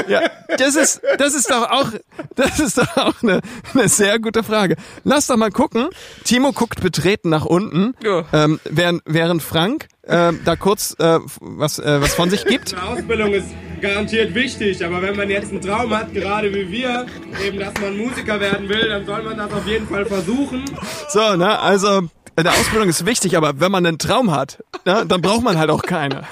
[0.06, 0.20] Ja,
[0.58, 1.92] das ist, das ist doch auch,
[2.34, 3.40] das ist doch auch eine,
[3.72, 4.76] eine sehr gute Frage.
[5.04, 5.88] Lass doch mal gucken.
[6.24, 8.24] Timo guckt betreten nach unten, Ja.
[8.34, 12.74] ähm, während, während Frank ähm, da kurz äh, was, äh, was von sich gibt.
[12.74, 13.48] Eine Ausbildung ist
[13.80, 17.06] garantiert wichtig, aber wenn man jetzt einen Traum hat, gerade wie wir,
[17.44, 20.64] eben, dass man Musiker werden will, dann soll man das auf jeden Fall versuchen.
[21.08, 25.20] So, ne, also eine Ausbildung ist wichtig, aber wenn man einen Traum hat, ne, dann
[25.20, 26.22] braucht man halt auch keine.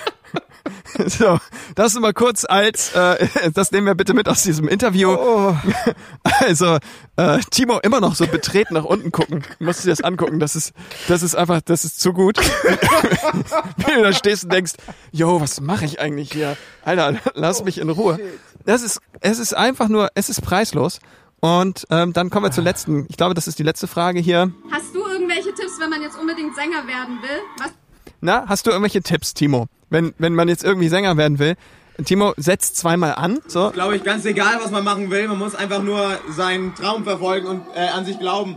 [1.07, 1.38] So,
[1.74, 5.16] das mal kurz als, äh, das nehmen wir bitte mit aus diesem Interview.
[6.22, 6.79] Also,
[7.16, 9.42] äh, Timo immer noch so betreten nach unten gucken.
[9.59, 10.40] Du musst dir das angucken.
[10.40, 10.72] Das ist,
[11.09, 12.38] das ist einfach, das ist zu gut.
[13.76, 14.72] Wenn du da stehst und denkst,
[15.12, 16.57] yo, was mache ich eigentlich hier?
[16.83, 18.18] Alter, lass mich in Ruhe.
[18.64, 21.00] Das ist, es ist einfach nur, es ist preislos.
[21.40, 24.53] Und ähm, dann kommen wir zur letzten, ich glaube, das ist die letzte Frage hier.
[24.70, 27.40] Hast du irgendwelche Tipps, wenn man jetzt unbedingt Sänger werden will?
[27.59, 27.72] Was
[28.20, 29.66] Na, hast du irgendwelche Tipps, Timo?
[29.88, 31.56] Wenn, wenn man jetzt irgendwie Sänger werden will.
[32.04, 33.40] Timo, setzt zweimal an.
[33.46, 33.70] So.
[33.70, 37.46] Glaube ich, ganz egal, was man machen will, man muss einfach nur seinen Traum verfolgen
[37.46, 38.56] und äh, an sich glauben.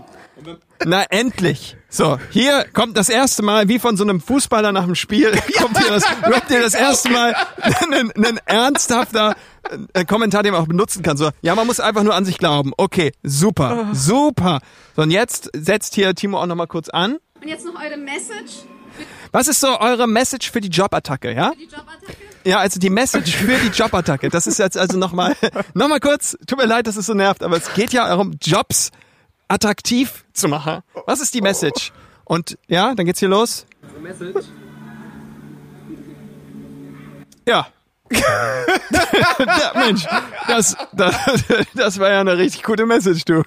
[0.86, 1.78] Na, endlich.
[1.90, 5.78] So, hier kommt das erste Mal, wie von so einem Fußballer nach dem Spiel, kommt
[5.78, 9.36] hier das, kommt hier das erste Mal ein, ein ernsthafter
[9.94, 11.18] äh, Kommentar, den man auch benutzen kann.
[11.18, 12.74] So, ja, man muss einfach nur an sich glauben.
[12.78, 14.60] Okay, super, super.
[14.96, 17.18] So, und jetzt setzt hier Timo auch nochmal kurz an.
[17.42, 18.66] und jetzt noch eure Message
[19.34, 21.50] Was ist so eure Message für die Jobattacke, ja?
[21.50, 22.18] für die Jobattacke?
[22.46, 24.30] Ja, also die Message für die Jobattacke.
[24.30, 25.36] Das ist jetzt also nochmal,
[25.74, 28.92] nochmal kurz, tut mir leid, dass es so nervt, aber es geht ja darum, Jobs
[29.48, 30.82] attraktiv zu machen.
[31.08, 31.92] Was ist die Message?
[32.26, 33.66] Und ja, dann geht's hier los.
[34.02, 34.46] Message.
[37.48, 37.68] Ja.
[38.22, 40.06] Ja, Mensch,
[40.48, 41.16] das, das,
[41.74, 43.44] das war ja eine richtig gute Message, du.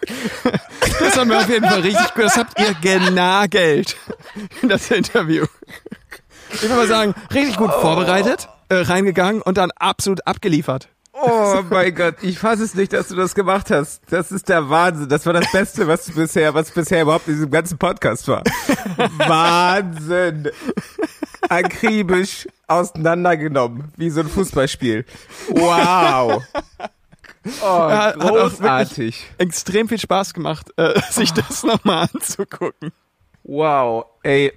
[0.98, 2.24] Das haben wir auf jeden Fall richtig gut.
[2.24, 3.96] Das habt ihr genagelt.
[4.62, 5.46] Das Interview.
[6.52, 10.88] Ich würde mal sagen, richtig gut vorbereitet, äh, reingegangen und dann absolut abgeliefert.
[11.18, 14.02] Oh mein Gott, ich fasse es nicht, dass du das gemacht hast.
[14.11, 15.09] Das ist der Wahnsinn.
[15.09, 18.42] Das war das Beste, was bisher, was bisher überhaupt in diesem ganzen Podcast war.
[19.16, 20.50] Wahnsinn.
[21.48, 25.05] Akribisch auseinandergenommen, wie so ein Fußballspiel.
[25.50, 26.42] Wow.
[27.62, 29.24] Oh, wirklich- großartig.
[29.38, 32.90] Extrem viel Spaß gemacht, äh, sich das nochmal anzugucken.
[33.44, 34.07] Wow.
[34.24, 34.52] Ey.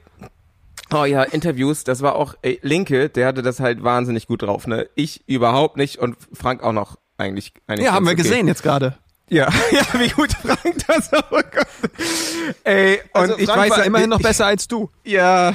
[0.92, 4.66] Oh ja, Interviews, das war auch, ey, Linke, der hatte das halt wahnsinnig gut drauf,
[4.66, 4.90] ne?
[4.96, 7.54] Ich überhaupt nicht und Frank auch noch eigentlich.
[7.68, 8.24] eigentlich Ja, haben wir okay.
[8.24, 8.98] gesehen jetzt gerade.
[9.30, 11.32] Ja, ja, wie gut Frank das auch.
[12.64, 14.90] Ey, und Also ich Frank weiß war ja, immerhin noch ich, besser als du.
[15.04, 15.54] Ja,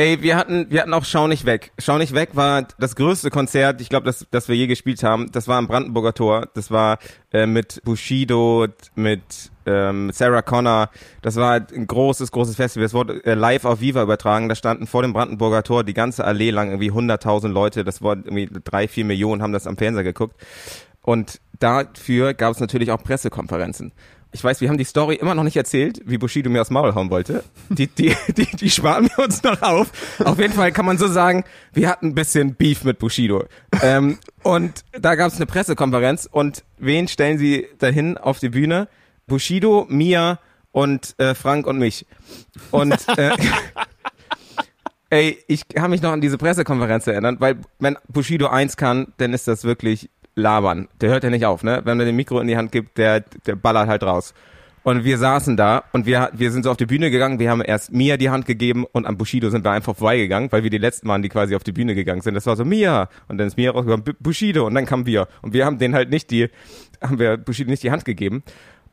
[0.00, 1.72] ey, wir hatten, wir hatten auch Schau nicht weg.
[1.78, 5.30] Schau nicht weg war das größte Konzert, ich glaube, das, das wir je gespielt haben.
[5.30, 6.48] Das war am Brandenburger Tor.
[6.54, 6.98] Das war
[7.32, 10.88] äh, mit Bushido, mit ähm, Sarah Connor.
[11.20, 12.86] Das war ein großes, großes Festival.
[12.86, 14.48] Es wurde äh, live auf Viva übertragen.
[14.48, 17.84] Da standen vor dem Brandenburger Tor die ganze Allee lang irgendwie 100.000 Leute.
[17.84, 20.34] Das waren irgendwie drei, vier Millionen haben das am Fernseher geguckt.
[21.02, 23.92] Und dafür gab es natürlich auch Pressekonferenzen.
[24.32, 26.94] Ich weiß, wir haben die Story immer noch nicht erzählt, wie Bushido mir aufs Maul
[26.94, 27.42] hauen wollte.
[27.68, 29.90] Die, die, die, die sparen wir uns noch auf.
[30.24, 33.44] Auf jeden Fall kann man so sagen, wir hatten ein bisschen Beef mit Bushido.
[33.82, 38.88] Ähm, und da gab es eine Pressekonferenz und wen stellen sie dahin auf die Bühne?
[39.26, 40.38] Bushido, Mia
[40.70, 42.06] und äh, Frank und mich.
[42.70, 43.32] Und äh,
[45.10, 49.32] ey, ich kann mich noch an diese Pressekonferenz erinnern, weil wenn Bushido eins kann, dann
[49.32, 50.08] ist das wirklich
[50.40, 50.88] labern.
[51.00, 51.82] Der hört ja nicht auf, ne?
[51.84, 54.34] Wenn man dem Mikro in die Hand gibt, der, der ballert halt raus.
[54.82, 57.38] Und wir saßen da und wir, wir sind so auf die Bühne gegangen.
[57.38, 60.62] Wir haben erst Mia die Hand gegeben und am Bushido sind wir einfach vorbeigegangen, weil
[60.62, 62.32] wir die letzten waren, die quasi auf die Bühne gegangen sind.
[62.32, 65.28] Das war so Mia und dann ist Mia rausgekommen, Bu- Bushido und dann kamen wir.
[65.42, 66.48] Und wir haben den halt nicht die,
[67.02, 68.42] haben wir Bushido nicht die Hand gegeben.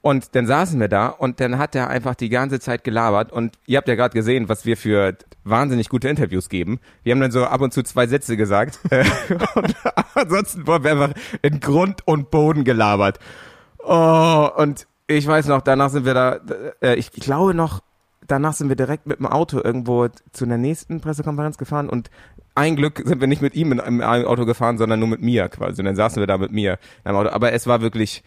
[0.02, 3.58] Und dann saßen wir da und dann hat er einfach die ganze Zeit gelabert und
[3.66, 6.80] ihr habt ja gerade gesehen, was wir für wahnsinnig gute Interviews geben.
[7.04, 8.80] Wir haben dann so ab und zu zwei Sätze gesagt
[9.56, 9.76] und
[10.14, 13.20] ansonsten wurden wir einfach in Grund und Boden gelabert.
[13.80, 16.40] Oh, und ich weiß noch, danach sind wir da,
[16.82, 17.82] äh, ich glaube noch,
[18.28, 22.10] danach sind wir direkt mit dem Auto irgendwo zu einer nächsten Pressekonferenz gefahren und
[22.56, 25.48] ein Glück sind wir nicht mit ihm in einem Auto gefahren, sondern nur mit mir
[25.48, 25.80] quasi.
[25.82, 27.30] Und dann saßen wir da mit mir in Auto.
[27.30, 28.24] Aber es war wirklich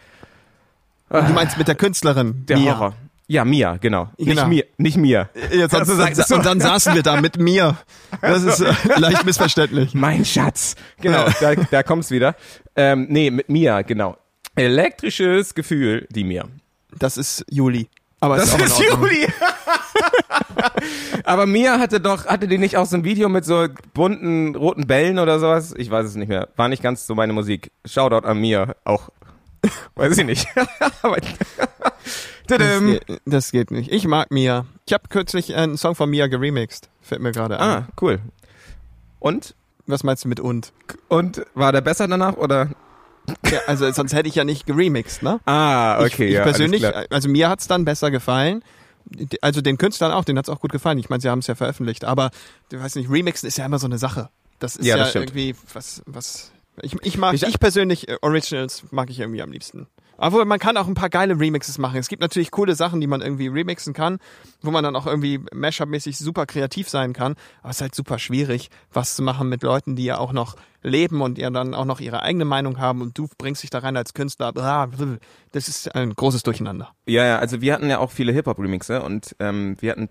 [1.11, 2.45] Du meinst mit der Künstlerin?
[2.47, 2.79] der Mia.
[2.79, 2.95] Horror.
[3.27, 4.09] Ja, Mia, genau.
[4.19, 4.47] Genau.
[4.47, 5.29] Nicht mir, nicht mir.
[5.53, 7.77] Jetzt, Also und, sag- und, dann saßen wir da mit mir.
[8.21, 9.95] Das ist äh, leicht missverständlich.
[9.95, 10.75] Mein Schatz.
[11.01, 12.35] Genau, da, da kommt's wieder.
[12.75, 14.17] Ähm, nee, mit Mia, genau.
[14.57, 16.47] Elektrisches Gefühl, die Mia.
[16.99, 17.89] Das ist Juli.
[18.19, 18.79] Aber Das ist, ist.
[18.81, 19.29] Juli.
[21.25, 24.87] Aber Mia hatte doch, hatte die nicht auch so ein Video mit so bunten roten
[24.87, 25.73] Bällen oder sowas?
[25.77, 26.49] Ich weiß es nicht mehr.
[26.57, 27.71] War nicht ganz so meine Musik.
[27.85, 29.11] Shoutout an Mia auch.
[29.95, 30.47] Weiß ich nicht.
[32.47, 33.93] Das geht, das geht nicht.
[33.93, 34.67] Ich mag Mia.
[34.85, 36.89] Ich habe kürzlich einen Song von Mia geremixed.
[37.01, 37.69] Fällt mir gerade ein.
[37.69, 38.19] Ah, cool.
[39.21, 39.55] Und?
[39.87, 40.73] Was meinst du mit und?
[41.07, 42.71] Und war der besser danach oder?
[43.49, 45.39] Ja, also sonst hätte ich ja nicht geremixed, ne?
[45.47, 46.07] Ah, okay.
[46.07, 48.65] ich, ich ja, persönlich, also mir hat's dann besser gefallen.
[49.41, 50.99] Also den Künstlern auch, denen hat's auch gut gefallen.
[50.99, 52.31] Ich meine, sie haben es ja veröffentlicht, aber
[52.71, 54.29] du weißt nicht, Remixen ist ja immer so eine Sache.
[54.59, 56.51] Das ist Ja, ja, das irgendwie was, was.
[56.83, 59.87] Ich, ich mag, Ich- ich, persönlich äh, Originals mag ich irgendwie am liebsten.
[60.17, 61.97] Aber man kann auch ein paar geile Remixes machen.
[61.97, 64.19] Es gibt natürlich coole Sachen, die man irgendwie remixen kann,
[64.61, 67.37] wo man dann auch irgendwie Mashup-mäßig super kreativ sein kann.
[67.63, 70.57] Aber es ist halt super schwierig, was zu machen mit Leuten, die ja auch noch
[70.83, 73.81] leben und ja dann auch noch ihre eigene Meinung haben und du bringst dich da
[73.81, 74.53] rein als Künstler.
[75.53, 76.93] Das ist ein großes Durcheinander.
[77.07, 80.09] Ja, ja, also wir hatten ja auch viele Hip-Hop-Remixe und ähm, wir hatten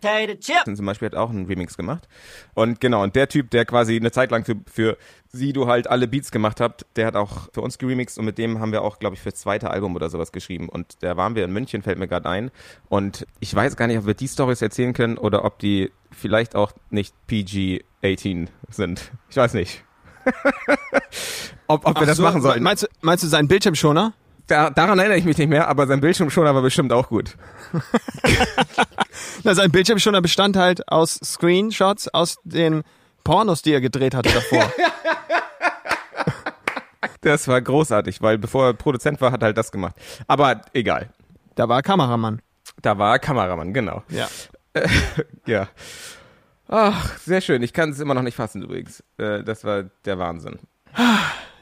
[0.75, 2.07] zum Beispiel hat auch einen Remix gemacht.
[2.53, 4.97] Und genau, und der Typ, der quasi eine Zeit lang für, für
[5.31, 8.59] Sido halt alle Beats gemacht hat, der hat auch für uns geremixed und mit dem
[8.59, 10.69] haben wir auch, glaube ich, fürs zweite Album oder sowas geschrieben.
[10.69, 12.51] Und da waren wir in München, fällt mir gerade ein.
[12.89, 16.55] Und ich weiß gar nicht, ob wir die Stories erzählen können oder ob die vielleicht
[16.55, 19.11] auch nicht PG-18 sind.
[19.29, 19.83] Ich weiß nicht.
[21.67, 22.63] ob ob wir das so, machen sollten.
[22.63, 24.13] Meinst du, meinst du seinen Bildschirmschoner?
[24.47, 27.35] Da, daran erinnere ich mich nicht mehr, aber sein Bildschirm schon aber bestimmt auch gut.
[29.43, 32.83] Na, sein Bildschirmschoner bestand halt aus Screenshots aus den
[33.23, 34.71] Pornos, die er gedreht hatte davor.
[37.21, 39.93] Das war großartig, weil bevor er Produzent war, hat er halt das gemacht.
[40.27, 41.09] Aber egal.
[41.55, 42.41] da war er Kameramann.
[42.81, 44.03] Da war er Kameramann, genau.
[44.07, 44.27] Ja.
[45.45, 45.67] Ja.
[46.71, 47.63] Ach, sehr schön.
[47.63, 49.03] Ich kann es immer noch nicht fassen übrigens.
[49.17, 50.59] Äh, das war der Wahnsinn.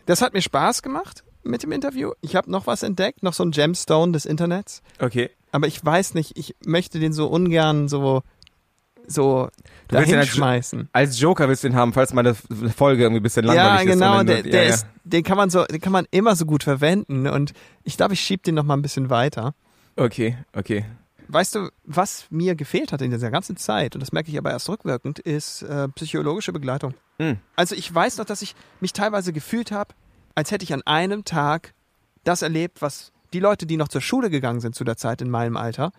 [0.06, 2.12] Das hat mir Spaß gemacht mit dem Interview.
[2.22, 4.82] Ich habe noch was entdeckt, noch so ein Gemstone des Internets.
[5.00, 5.30] Okay.
[5.52, 8.22] Aber ich weiß nicht, ich möchte den so ungern so,
[9.08, 9.48] so
[9.88, 10.90] Du willst den als, dahinschmeißen.
[10.92, 13.94] als Joker willst du ihn haben, falls meine Folge irgendwie ein bisschen Ja, langweilig ist.
[13.96, 14.74] und genau, dann- der, ja, der ja.
[14.74, 18.14] ist, den kann man so, den kann man immer so gut verwenden und ich glaube,
[18.14, 19.54] ich schieb den noch mal ein bisschen weiter.
[19.96, 20.84] Okay, okay.
[21.30, 24.52] Weißt du, was mir gefehlt hat in dieser ganzen Zeit, und das merke ich aber
[24.52, 26.94] erst rückwirkend, ist äh, psychologische Begleitung.
[27.20, 27.38] Hm.
[27.56, 29.94] Also ich weiß noch, dass ich mich teilweise gefühlt habe,
[30.36, 31.74] als hätte ich an einem Tag
[32.24, 35.30] das erlebt, was die Leute, die noch zur Schule gegangen sind zu der Zeit in
[35.30, 35.92] meinem Alter,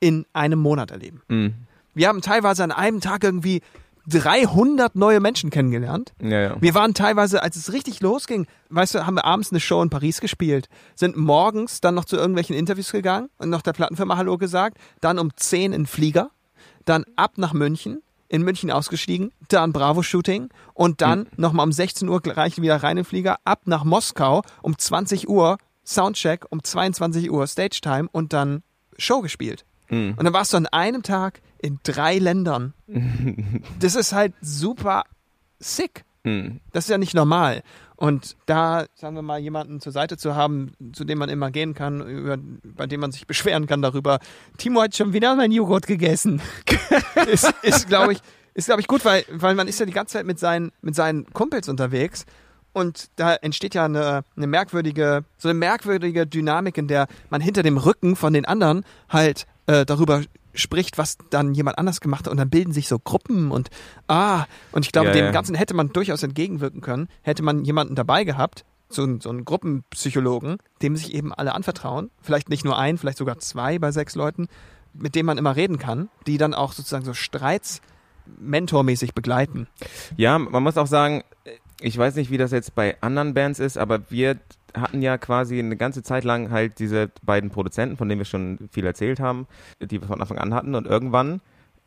[0.00, 1.22] in einem Monat erleben.
[1.28, 1.54] Hm.
[1.94, 3.62] Wir haben teilweise an einem Tag irgendwie
[4.08, 6.12] 300 neue Menschen kennengelernt.
[6.20, 6.56] Ja, ja.
[6.60, 9.90] Wir waren teilweise, als es richtig losging, weißt du, haben wir abends eine Show in
[9.90, 14.38] Paris gespielt, sind morgens dann noch zu irgendwelchen Interviews gegangen und noch der Plattenfirma Hallo
[14.38, 16.30] gesagt, dann um 10 in Flieger,
[16.84, 22.20] dann ab nach München, in München ausgestiegen, dann Bravo-Shooting und dann nochmal um 16 Uhr
[22.20, 27.46] gleich wieder rein in Flieger, ab nach Moskau, um 20 Uhr Soundcheck, um 22 Uhr
[27.46, 28.62] Stage-Time und dann
[28.98, 29.64] Show gespielt.
[29.92, 32.74] Und dann warst du an einem Tag in drei Ländern.
[33.78, 35.04] Das ist halt super
[35.58, 36.04] sick.
[36.24, 36.60] Hm.
[36.72, 37.62] Das ist ja nicht normal.
[37.96, 41.74] Und da, sagen wir mal, jemanden zur Seite zu haben, zu dem man immer gehen
[41.74, 44.18] kann, über, bei dem man sich beschweren kann darüber,
[44.58, 46.40] Timo hat schon wieder mein Joghurt gegessen.
[47.30, 48.20] ist, ist glaube ich,
[48.54, 50.94] ist, glaube ich, gut, weil, weil man ist ja die ganze Zeit mit seinen, mit
[50.94, 52.26] seinen Kumpels unterwegs.
[52.72, 57.62] Und da entsteht ja eine, eine merkwürdige, so eine merkwürdige Dynamik, in der man hinter
[57.62, 60.22] dem Rücken von den anderen halt äh, darüber
[60.54, 63.70] spricht, was dann jemand anders gemacht hat und dann bilden sich so Gruppen und
[64.08, 65.30] ah, und ich glaube, Ja, dem ja.
[65.30, 69.46] Ganzen hätte man durchaus entgegenwirken können, hätte man jemanden dabei gehabt, so, einen- so einen
[69.46, 74.14] Gruppenpsychologen, dem sich eben alle anvertrauen, vielleicht nicht nur ein, vielleicht sogar zwei bei sechs
[74.14, 74.48] Leuten,
[74.92, 77.80] mit denen man immer reden kann, die dann auch sozusagen so Streits
[78.38, 79.66] mentormäßig begleiten.
[80.16, 81.24] Ja, man muss auch sagen,
[81.80, 84.38] ich weiß nicht, wie das jetzt bei anderen Bands ist, aber wir
[84.74, 88.68] hatten ja quasi eine ganze Zeit lang halt diese beiden Produzenten, von denen wir schon
[88.70, 89.46] viel erzählt haben,
[89.80, 91.40] die wir von Anfang an hatten und irgendwann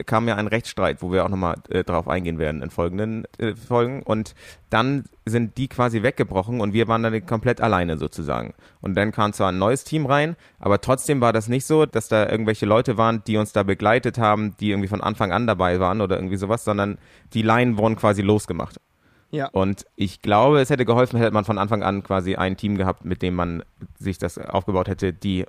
[0.06, 3.56] kam ja ein Rechtsstreit, wo wir auch nochmal äh, drauf eingehen werden in folgenden äh,
[3.56, 4.36] Folgen und
[4.70, 8.54] dann sind die quasi weggebrochen und wir waren dann komplett alleine sozusagen.
[8.82, 12.10] Und dann kam zwar ein neues Team rein, aber trotzdem war das nicht so, dass
[12.10, 15.80] da irgendwelche Leute waren, die uns da begleitet haben, die irgendwie von Anfang an dabei
[15.80, 16.98] waren oder irgendwie sowas, sondern
[17.34, 18.80] die Laien wurden quasi losgemacht.
[19.36, 19.50] Ja.
[19.50, 23.04] Und ich glaube, es hätte geholfen, hätte man von Anfang an quasi ein Team gehabt,
[23.04, 23.64] mit dem man
[24.00, 25.46] sich das aufgebaut hätte, die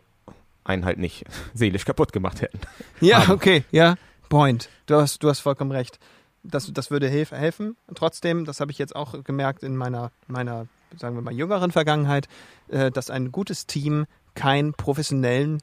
[0.65, 2.59] einen halt nicht seelisch kaputt gemacht hätten.
[3.01, 3.35] Ja, Haben.
[3.35, 3.95] okay, ja.
[4.29, 4.69] Point.
[4.87, 6.01] Du hast, du hast vollkommen recht.
[6.43, 7.77] Das, das würde hilf, helfen.
[7.95, 12.29] Trotzdem, das habe ich jetzt auch gemerkt in meiner, meiner, sagen wir mal, jüngeren Vergangenheit,
[12.69, 15.63] äh, dass ein gutes Team keinen professionellen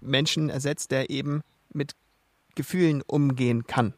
[0.00, 1.92] Menschen ersetzt, der eben mit
[2.54, 3.94] Gefühlen umgehen kann.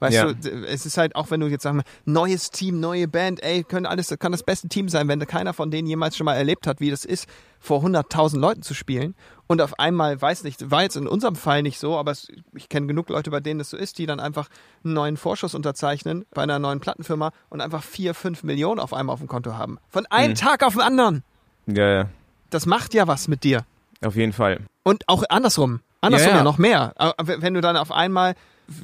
[0.00, 0.32] Weißt Ja.
[0.32, 3.86] du, es ist halt auch, wenn du jetzt wir, neues Team, neue Band, ey, können
[3.86, 6.80] alles, kann das beste Team sein, wenn keiner von denen jemals schon mal erlebt hat,
[6.80, 7.26] wie das ist,
[7.60, 9.14] vor 100.000 Leuten zu spielen
[9.46, 12.70] und auf einmal, weiß nicht, war jetzt in unserem Fall nicht so, aber es, ich
[12.70, 14.48] kenne genug Leute, bei denen es so ist, die dann einfach
[14.84, 19.12] einen neuen Vorschuss unterzeichnen bei einer neuen Plattenfirma und einfach vier, fünf Millionen auf einmal
[19.12, 19.78] auf dem Konto haben.
[19.90, 21.22] Von einem Tag auf den anderen.
[21.66, 22.04] Ja, ja,
[22.48, 23.66] Das macht ja was mit dir.
[24.02, 24.60] auf jeden Fall.
[24.82, 25.80] Und auch andersrum.
[26.00, 26.44] Andersrum Ja, ja, ja.
[26.44, 26.94] noch mehr.
[27.22, 28.34] Wenn du dann auf einmal,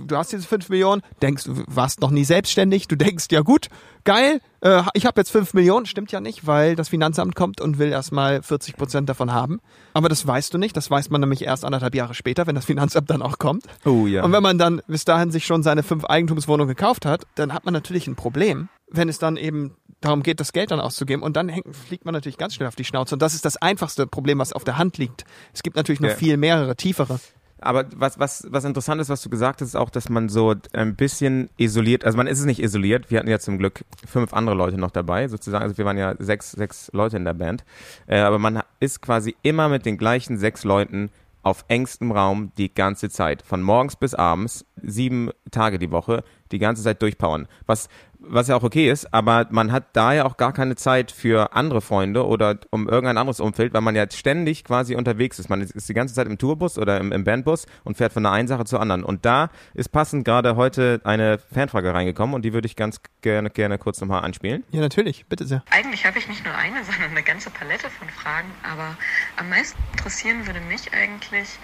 [0.06, 3.68] du hast jetzt 5 Millionen, denkst, du warst noch nie selbstständig, du denkst, ja gut,
[4.04, 7.78] geil, äh, ich habe jetzt 5 Millionen, stimmt ja nicht, weil das Finanzamt kommt und
[7.78, 9.60] will erstmal 40 Prozent davon haben.
[9.94, 12.64] Aber das weißt du nicht, das weiß man nämlich erst anderthalb Jahre später, wenn das
[12.64, 13.64] Finanzamt dann auch kommt.
[13.84, 14.22] Oh ja.
[14.24, 17.64] Und wenn man dann bis dahin sich schon seine fünf Eigentumswohnungen gekauft hat, dann hat
[17.64, 21.22] man natürlich ein Problem, wenn es dann eben darum geht, das Geld dann auszugeben.
[21.22, 23.14] Und dann hängt, fliegt man natürlich ganz schnell auf die Schnauze.
[23.14, 25.24] Und das ist das einfachste Problem, was auf der Hand liegt.
[25.52, 26.14] Es gibt natürlich noch Ja.
[26.16, 27.18] viel mehrere, tiefere.
[27.58, 30.54] Aber was, was, was interessant ist, was du gesagt hast, ist auch, dass man so
[30.74, 34.34] ein bisschen isoliert, also man ist es nicht isoliert, wir hatten ja zum Glück fünf
[34.34, 37.64] andere Leute noch dabei, sozusagen, also wir waren ja sechs, sechs Leute in der Band,
[38.06, 41.10] äh, aber man ist quasi immer mit den gleichen sechs Leuten
[41.42, 46.58] auf engstem Raum die ganze Zeit, von morgens bis abends, sieben Tage die Woche, die
[46.58, 47.88] ganze Zeit durchpowern, was
[48.28, 51.54] was ja auch okay ist, aber man hat da ja auch gar keine Zeit für
[51.54, 55.48] andere Freunde oder um irgendein anderes Umfeld, weil man ja ständig quasi unterwegs ist.
[55.48, 58.32] Man ist, die ganze Zeit im Tourbus oder im, im Bandbus und fährt von der
[58.32, 59.04] einen Sache zur anderen.
[59.04, 63.50] Und da ist passend gerade heute eine Fanfrage reingekommen und die würde ich ganz gerne,
[63.50, 64.64] gerne kurz nochmal anspielen.
[64.70, 65.62] Ja, natürlich, bitte sehr.
[65.70, 68.96] Eigentlich habe ich nicht nur eine, sondern eine ganze Palette von Fragen, aber
[69.36, 71.58] am meisten interessieren würde mich eigentlich,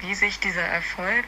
[0.00, 1.24] wie sich dieser Erfolg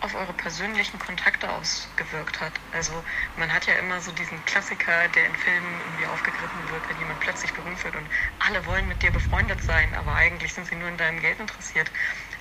[0.00, 2.52] auf eure persönlichen Kontakte ausgewirkt hat.
[2.72, 3.04] Also
[3.36, 7.20] man hat ja immer so diesen Klassiker, der in Filmen irgendwie aufgegriffen wird, wenn jemand
[7.20, 8.08] plötzlich berühmt wird und
[8.38, 11.90] alle wollen mit dir befreundet sein, aber eigentlich sind sie nur in deinem Geld interessiert.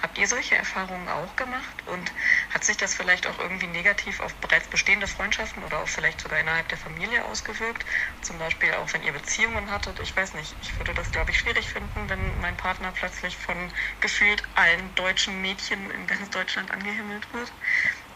[0.02, 2.12] Habt ihr solche Erfahrungen auch gemacht und
[2.54, 6.40] hat sich das vielleicht auch irgendwie negativ auf bereits bestehende Freundschaften oder auch vielleicht sogar
[6.40, 7.86] innerhalb der Familie ausgewirkt?
[8.22, 10.00] Zum Beispiel auch wenn ihr Beziehungen hattet.
[10.00, 13.72] Ich weiß nicht, ich würde das glaube ich schwierig finden, wenn mein Partner plötzlich von
[14.00, 17.52] gefühlt allen deutschen Mädchen in ganz Deutschland angehimmelt wird.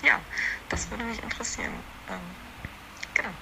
[0.03, 0.19] Ja,
[0.69, 1.73] das würde mich interessieren.
[2.09, 2.35] Ähm,
[3.13, 3.33] genau.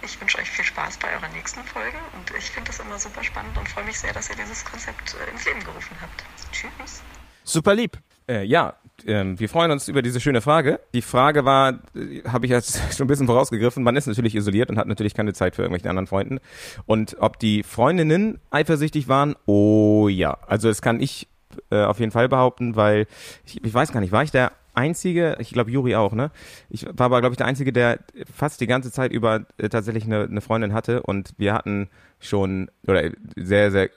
[0.00, 3.24] Ich wünsche euch viel Spaß bei eurer nächsten Folge und ich finde das immer super
[3.24, 6.24] spannend und freue mich sehr, dass ihr dieses Konzept äh, ins Leben gerufen habt.
[6.52, 7.02] Tschüss.
[7.48, 7.98] Super lieb.
[8.28, 8.74] Äh, ja,
[9.06, 10.80] ähm, wir freuen uns über diese schöne Frage.
[10.92, 14.68] Die Frage war, äh, habe ich jetzt schon ein bisschen vorausgegriffen, man ist natürlich isoliert
[14.68, 16.40] und hat natürlich keine Zeit für irgendwelche anderen Freunden.
[16.84, 20.36] Und ob die Freundinnen eifersüchtig waren, oh ja.
[20.46, 21.26] Also das kann ich
[21.70, 23.06] äh, auf jeden Fall behaupten, weil
[23.46, 26.30] ich, ich weiß gar nicht, war ich der Einzige, ich glaube Juri auch, ne?
[26.68, 30.04] Ich war aber, glaube ich, der Einzige, der fast die ganze Zeit über äh, tatsächlich
[30.04, 31.88] eine, eine Freundin hatte und wir hatten
[32.20, 33.88] schon, oder sehr, sehr,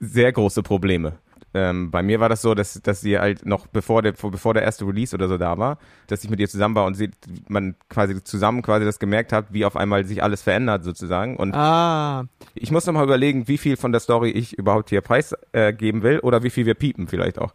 [0.00, 1.14] sehr große Probleme.
[1.54, 4.62] Ähm, bei mir war das so, dass, dass sie halt noch bevor der, bevor der
[4.64, 7.10] erste Release oder so da war, dass ich mit ihr zusammen war und sie,
[7.48, 11.36] man quasi zusammen quasi das gemerkt hat, wie auf einmal sich alles verändert sozusagen.
[11.38, 15.00] Und Ah, ich muss noch mal überlegen, wie viel von der Story ich überhaupt hier
[15.00, 17.54] preisgeben äh, will oder wie viel wir piepen vielleicht auch.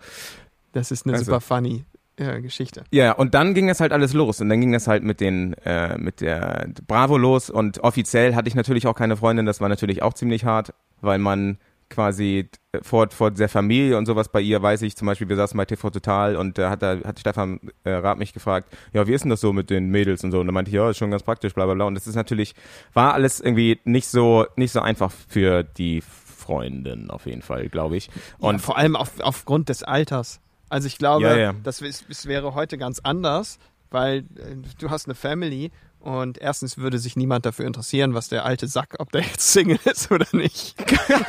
[0.72, 1.86] das ist eine Also- super funny
[2.18, 2.84] äh, Geschichte.
[2.92, 5.54] Ja, und dann ging das halt alles los und dann ging das halt mit den
[5.66, 9.70] äh, mit der Bravo los und offiziell hatte ich natürlich auch keine Freundin, das war
[9.70, 11.58] natürlich auch ziemlich hart, weil man
[11.94, 12.50] quasi
[12.82, 15.66] vor, vor der Familie und sowas bei ihr weiß ich zum Beispiel, wir saßen bei
[15.66, 19.24] TV Total und da hat, da hat Stefan äh, Rath mich gefragt, ja, wie ist
[19.24, 21.12] denn das so mit den Mädels und so und da meinte ich, ja, ist schon
[21.12, 22.56] ganz praktisch, bla bla bla und das ist natürlich,
[22.94, 27.96] war alles irgendwie nicht so, nicht so einfach für die Freundin auf jeden Fall, glaube
[27.96, 28.10] ich.
[28.38, 30.42] Und Und vor allem auf, aufgrund des Alters.
[30.70, 31.54] Also ich glaube, Ja, ja.
[31.64, 33.60] das es wäre heute ganz anders,
[33.92, 35.72] weil äh, du hast eine Family
[36.04, 39.80] Und erstens würde sich niemand dafür interessieren, was der alte Sack, ob der jetzt Single
[39.86, 40.76] ist oder nicht.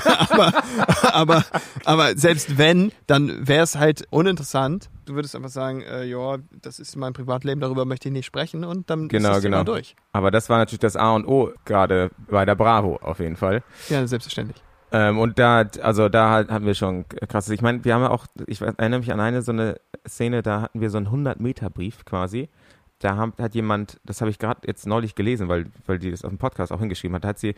[0.05, 0.53] aber,
[1.13, 1.45] aber,
[1.85, 4.91] aber selbst wenn, dann wäre es halt uninteressant.
[5.05, 8.65] Du würdest einfach sagen, äh, ja, das ist mein Privatleben, darüber möchte ich nicht sprechen
[8.65, 9.73] und dann Genau, ist das Thema genau.
[9.75, 9.95] durch.
[10.11, 13.63] Aber das war natürlich das A und O gerade bei der Bravo auf jeden Fall.
[13.91, 14.61] Ja, selbstverständlich.
[14.91, 17.53] Ähm, und da, also da hatten wir schon krasses.
[17.53, 20.63] Ich meine, wir haben ja auch, ich erinnere mich an eine so eine Szene, da
[20.63, 22.49] hatten wir so einen 100-Meter-Brief quasi.
[23.05, 26.25] Da haben, hat jemand, das habe ich gerade jetzt neulich gelesen, weil, weil die das
[26.25, 27.55] auf dem Podcast auch hingeschrieben hat, hat sie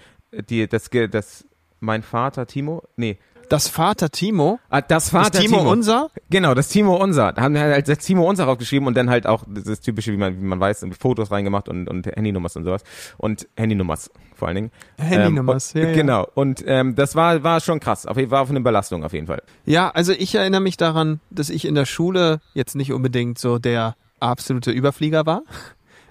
[0.51, 1.47] die, das, das,
[1.79, 3.19] mein Vater Timo, nee,
[3.49, 7.33] Das Vater Timo, ah, das Vater das Timo, unser, Genau, das Timo Unser.
[7.33, 10.17] Da haben wir halt das Timo Unser draufgeschrieben und dann halt auch das typische, wie
[10.17, 12.83] man, wie man weiß, Fotos reingemacht und, und Handynummers und sowas.
[13.17, 14.71] Und Handynummers vor allen Dingen.
[14.99, 15.95] Handynummers, ähm, und, ja.
[15.95, 16.27] Genau.
[16.35, 18.05] Und ähm, das war, war schon krass.
[18.05, 19.43] Auf war auf eine Belastung auf jeden Fall.
[19.65, 23.61] Ja, also ich erinnere mich daran, dass ich in der Schule jetzt nicht unbedingt so
[23.61, 25.43] der absolute Überflieger war.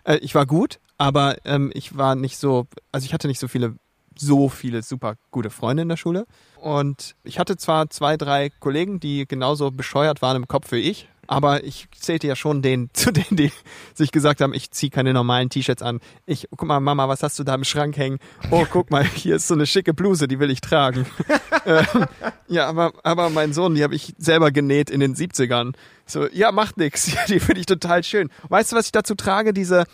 [0.08, 3.48] Äh, ich war gut, aber ähm, ich war nicht so, also ich hatte nicht so
[3.48, 3.74] viele,
[4.16, 6.28] so viele super gute Freunde in der Schule.
[6.62, 11.10] Und ich hatte zwar zwei, drei Kollegen, die genauso bescheuert waren im Kopf wie ich,
[11.28, 13.52] aber ich zählte ja schon den, zu denen, die
[13.94, 16.00] sich gesagt haben, ich ziehe keine normalen T-Shirts an.
[16.26, 18.20] Ich, guck mal, Mama, was hast du da im Schrank hängen?
[18.52, 21.06] Oh, guck mal, hier ist so eine schicke Bluse, die will ich tragen.
[21.66, 22.06] ähm,
[22.48, 25.74] ja, aber, aber mein Sohn, die habe ich selber genäht in den 70ern.
[26.06, 27.12] So, ja, macht nix.
[27.28, 28.30] Die finde ich total schön.
[28.50, 29.54] Weißt du, was ich dazu trage?
[29.54, 29.86] Diese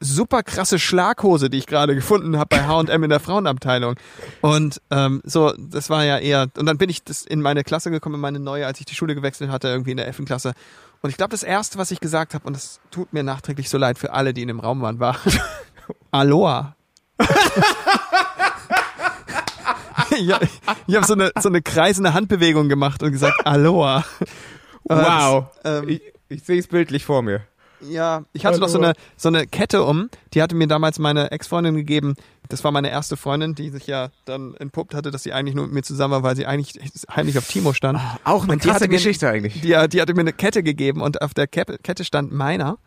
[0.00, 3.96] super krasse Schlaghose, die ich gerade gefunden habe bei H&M in der Frauenabteilung.
[4.40, 6.48] Und ähm, so, das war ja eher.
[6.56, 8.94] Und dann bin ich das in meine Klasse gekommen, in meine neue, als ich die
[8.94, 10.24] Schule gewechselt hatte, irgendwie in der 11.
[10.24, 10.52] Klasse.
[11.00, 13.78] Und ich glaube, das erste, was ich gesagt habe, und das tut mir nachträglich so
[13.78, 15.16] leid für alle, die in dem Raum waren, war
[16.10, 16.76] Aloha.
[20.10, 20.48] ich habe
[20.86, 24.04] ich hab so eine so eine kreisende Handbewegung gemacht und gesagt Aloha.
[24.84, 25.46] Wow.
[25.64, 26.02] Ähm, ich
[26.32, 27.42] ich sehe es bildlich vor mir.
[27.88, 31.30] Ja, ich hatte noch so eine, so eine Kette um, die hatte mir damals meine
[31.30, 32.14] Ex-Freundin gegeben.
[32.48, 35.64] Das war meine erste Freundin, die sich ja dann entpuppt hatte, dass sie eigentlich nur
[35.66, 36.74] mit mir zusammen war, weil sie eigentlich
[37.14, 37.98] heimlich auf Timo stand.
[38.24, 39.60] Auch eine krasse mir- Geschichte eigentlich.
[39.62, 42.78] Die, die hatte mir eine Kette gegeben und auf der Ke- Kette stand meiner,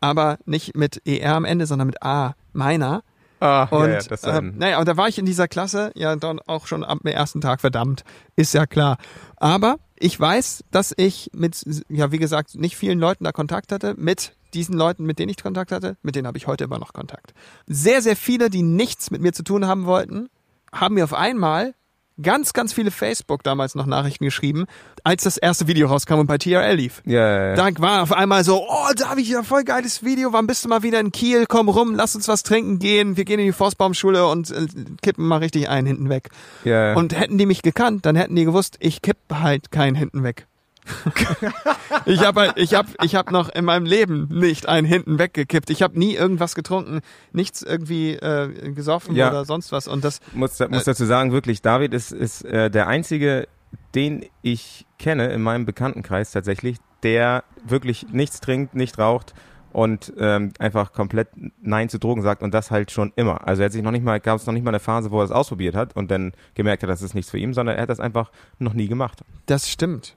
[0.00, 3.02] aber nicht mit ER am Ende, sondern mit A, meiner.
[3.40, 6.14] Ah, Und ja, ja, das äh, naja, und da war ich in dieser Klasse ja
[6.16, 8.02] dann auch schon am ersten Tag verdammt,
[8.34, 8.98] ist ja klar.
[9.36, 13.94] Aber ich weiß, dass ich mit, ja wie gesagt, nicht vielen Leuten da Kontakt hatte.
[13.96, 16.92] Mit diesen Leuten, mit denen ich Kontakt hatte, mit denen habe ich heute immer noch
[16.92, 17.34] Kontakt.
[17.66, 20.28] Sehr, sehr viele, die nichts mit mir zu tun haben wollten,
[20.72, 21.74] haben mir auf einmal
[22.20, 24.66] ganz, ganz viele Facebook damals noch Nachrichten geschrieben,
[25.04, 27.02] als das erste Video rauskam und bei TRL lief.
[27.04, 27.54] ja, ja, ja.
[27.54, 30.82] Da war auf einmal so, oh, David, ja, voll geiles Video, wann bist du mal
[30.82, 31.46] wieder in Kiel?
[31.46, 33.16] Komm rum, lass uns was trinken gehen.
[33.16, 34.66] Wir gehen in die Forstbaumschule und äh,
[35.02, 36.30] kippen mal richtig einen hinten weg.
[36.64, 36.94] ja.
[36.94, 40.47] Und hätten die mich gekannt, dann hätten die gewusst, ich kipp halt keinen hinten weg.
[42.06, 45.70] ich habe halt, ich hab, ich hab noch in meinem Leben nicht einen hinten weggekippt.
[45.70, 47.00] Ich habe nie irgendwas getrunken,
[47.32, 49.30] nichts irgendwie äh, gesoffen Ja.
[49.30, 49.88] oder sonst was.
[49.88, 53.48] Und das, muss, muss Äh, dazu sagen, wirklich, David ist, ist äh, der einzige,
[53.94, 59.34] den ich kenne in meinem Bekanntenkreis tatsächlich, der wirklich nichts trinkt, nicht raucht
[59.72, 61.28] und ähm, einfach komplett
[61.60, 63.46] Nein zu Drogen sagt und das halt schon immer.
[63.46, 65.20] Also er hat sich noch nicht mal, gab es noch nicht mal eine Phase, wo
[65.20, 67.82] er es ausprobiert hat und dann gemerkt hat, das ist nichts für ihn, sondern er
[67.82, 69.20] hat das einfach noch nie gemacht.
[69.46, 70.16] Das stimmt.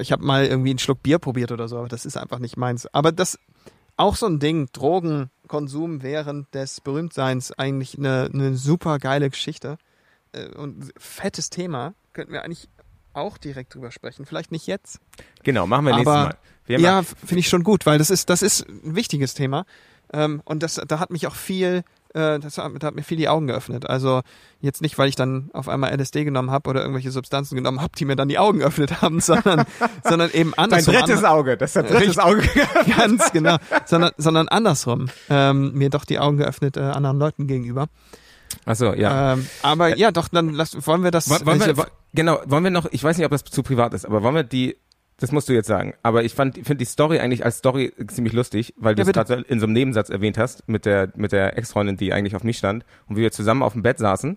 [0.00, 2.56] Ich habe mal irgendwie einen Schluck Bier probiert oder so, aber das ist einfach nicht
[2.56, 2.86] meins.
[2.92, 3.38] Aber das
[3.96, 9.76] auch so ein Ding, Drogenkonsum während des Berühmtseins, eigentlich eine, eine super geile Geschichte.
[10.32, 11.94] Äh, Und fettes Thema.
[12.12, 12.68] Könnten wir eigentlich
[13.12, 14.24] auch direkt drüber sprechen.
[14.24, 15.00] Vielleicht nicht jetzt.
[15.42, 16.36] Genau, machen wir nächstes Mal.
[16.66, 19.64] Wir Ja, finde ich schon gut, weil das ist, das ist ein wichtiges Thema.
[20.12, 21.82] Ähm, und das, da hat mich auch viel,
[22.14, 23.88] äh, das hat, da hat mir viel die Augen geöffnet.
[23.88, 24.22] Also
[24.60, 27.92] jetzt nicht, weil ich dann auf einmal LSD genommen habe oder irgendwelche Substanzen genommen habe,
[27.98, 29.64] die mir dann die Augen geöffnet haben, sondern,
[30.04, 30.94] sondern eben Dein andersrum.
[30.94, 32.22] drittes Auge, das ist dein drittes Richtig.
[32.24, 32.42] Auge.
[32.96, 33.56] Ganz genau.
[33.86, 35.08] Sondern, sondern andersrum.
[35.30, 37.88] Ähm, mir doch die Augen geöffnet äh, anderen Leuten gegenüber.
[38.64, 39.34] Achso, ja.
[39.34, 41.28] Ähm, aber ja, doch, dann lass, wollen wir das.
[41.28, 44.06] Woll- wollen wir, genau, wollen wir noch, ich weiß nicht, ob das zu privat ist,
[44.06, 44.76] aber wollen wir die,
[45.20, 48.32] das musst du jetzt sagen, aber ich fand, finde die Story eigentlich als Story ziemlich
[48.32, 51.32] lustig, weil du Ja, es gerade in so einem Nebensatz erwähnt hast, mit der, mit
[51.32, 54.36] der Ex-Freundin, die eigentlich auf mich stand und wie wir zusammen auf dem Bett saßen.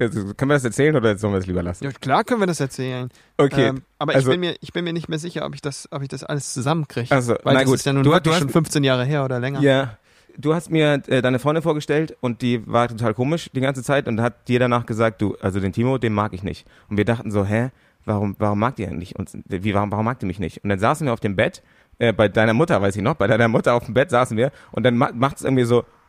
[0.00, 1.84] Also, können wir das erzählen oder sollen wir das lieber lassen?
[1.84, 3.10] ja, klar können wir das erzählen.
[3.36, 3.68] Okay.
[3.68, 5.86] Ähm, aber also- ich, bin mir, ich bin mir nicht mehr sicher, ob ich das,
[5.92, 7.14] ob ich das alles zusammenkriege.
[7.14, 7.74] Also, Weil na das gut.
[7.76, 9.60] ist ja nun Du- du hast- schon 15 Jahre her oder länger.
[9.60, 9.96] Ja.
[10.36, 14.06] Du hast mir äh, deine Freundin vorgestellt und die war total komisch die ganze Zeit
[14.08, 16.66] und hat dir danach gesagt, du, also den Timo, den mag ich nicht.
[16.88, 17.70] Und wir dachten so, hä,
[18.08, 19.36] warum, warum mag die eigentlich uns?
[19.46, 20.64] Wie, warum, warum mag die mich nicht?
[20.64, 21.62] Und dann saßen wir auf dem Bett,
[21.98, 24.50] äh, bei deiner Mutter, weiß ich noch, bei deiner Mutter auf dem Bett saßen wir
[24.72, 25.84] und dann ma macht's irgendwie so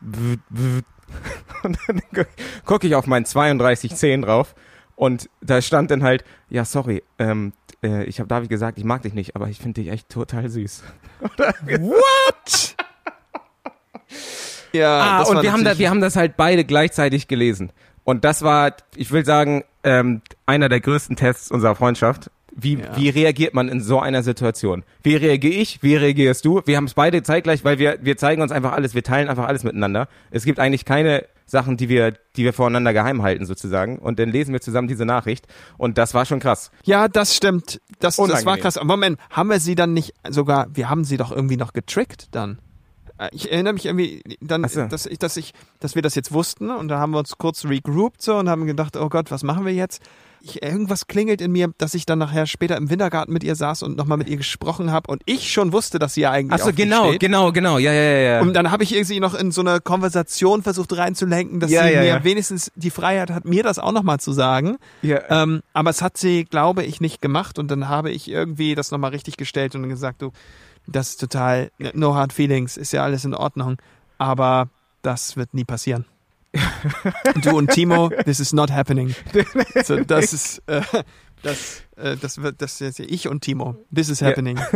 [1.62, 2.24] und dann gu-
[2.64, 4.54] gucke ich auf meinen 3210 drauf
[4.96, 9.02] und da stand dann halt, ja, sorry, ähm, äh, ich habe David gesagt, ich mag
[9.02, 10.82] dich nicht, aber ich finde dich echt total süß.
[11.80, 12.76] What?
[14.72, 17.72] Ja, Ah, das und wir haben, da, wir haben das halt beide gleichzeitig gelesen.
[18.04, 22.30] Und das war, ich will sagen, ähm, einer der größten Tests unserer Freundschaft.
[22.52, 22.96] Wie, Ja.
[22.96, 24.82] wie reagiert man in so einer Situation?
[25.02, 25.82] Wie reagiere ich?
[25.82, 26.62] Wie reagierst du?
[26.66, 29.46] Wir haben es beide zeitgleich, weil wir, wir zeigen uns einfach alles, wir teilen einfach
[29.46, 30.08] alles miteinander.
[30.32, 33.98] Es gibt eigentlich keine Sachen, die wir, die wir voreinander geheim halten, sozusagen.
[33.98, 35.46] Und dann lesen wir zusammen diese Nachricht.
[35.78, 36.70] Und das war schon krass.
[36.84, 37.80] Ja, das stimmt.
[38.00, 38.78] Das, das war krass.
[38.82, 42.58] Moment, haben wir sie dann nicht sogar, wir haben sie doch irgendwie noch getrickt dann.
[43.20, 44.86] Äh, Ich erinnere mich irgendwie dann, Ach so.
[44.86, 47.64] dass ich, dass ich, dass wir das jetzt wussten und da haben wir uns kurz
[47.64, 50.02] regrouped so und haben gedacht, oh Gott, was machen wir jetzt?
[50.42, 53.82] Ich, irgendwas klingelt in mir, dass ich dann nachher später im Wintergarten mit ihr saß
[53.82, 56.70] und nochmal mit ihr gesprochen habe und ich schon wusste, dass sie ja eigentlich Achso,
[56.70, 57.76] auf mich genau, genau, genau.
[57.76, 58.40] Ja, ja, ja, ja.
[58.40, 61.92] Und dann habe ich irgendwie noch in so eine Konversation versucht reinzulenken, dass Ja, sie
[61.92, 62.24] ja, mir ja.
[62.24, 64.78] wenigstens die Freiheit hat, mir das auch nochmal zu sagen.
[65.02, 65.20] ja.
[65.28, 68.90] Ähm, aber es hat sie, glaube ich, nicht gemacht und dann habe ich irgendwie das
[68.92, 70.32] nochmal richtig gestellt und gesagt, du,
[70.90, 73.78] das ist total, no hard feelings, ist ja alles in Ordnung,
[74.18, 74.68] aber
[75.02, 76.04] das wird nie passieren.
[77.42, 79.14] du und Timo, this is not happening.
[79.84, 80.82] So, das ist, äh,
[81.42, 84.58] das, äh, das wird, das ist ich und Timo, this is happening.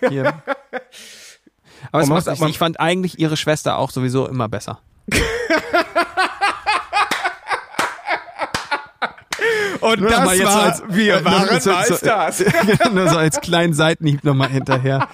[0.00, 0.08] Ja.
[0.08, 0.42] Hier.
[1.92, 4.80] Aber es macht ich fand eigentlich ihre Schwester auch sowieso immer besser.
[9.80, 13.74] Und Nur noch mal jetzt so als, wir nur so, so, nur so als kleinen
[13.74, 15.08] Seitenhieb nochmal hinterher.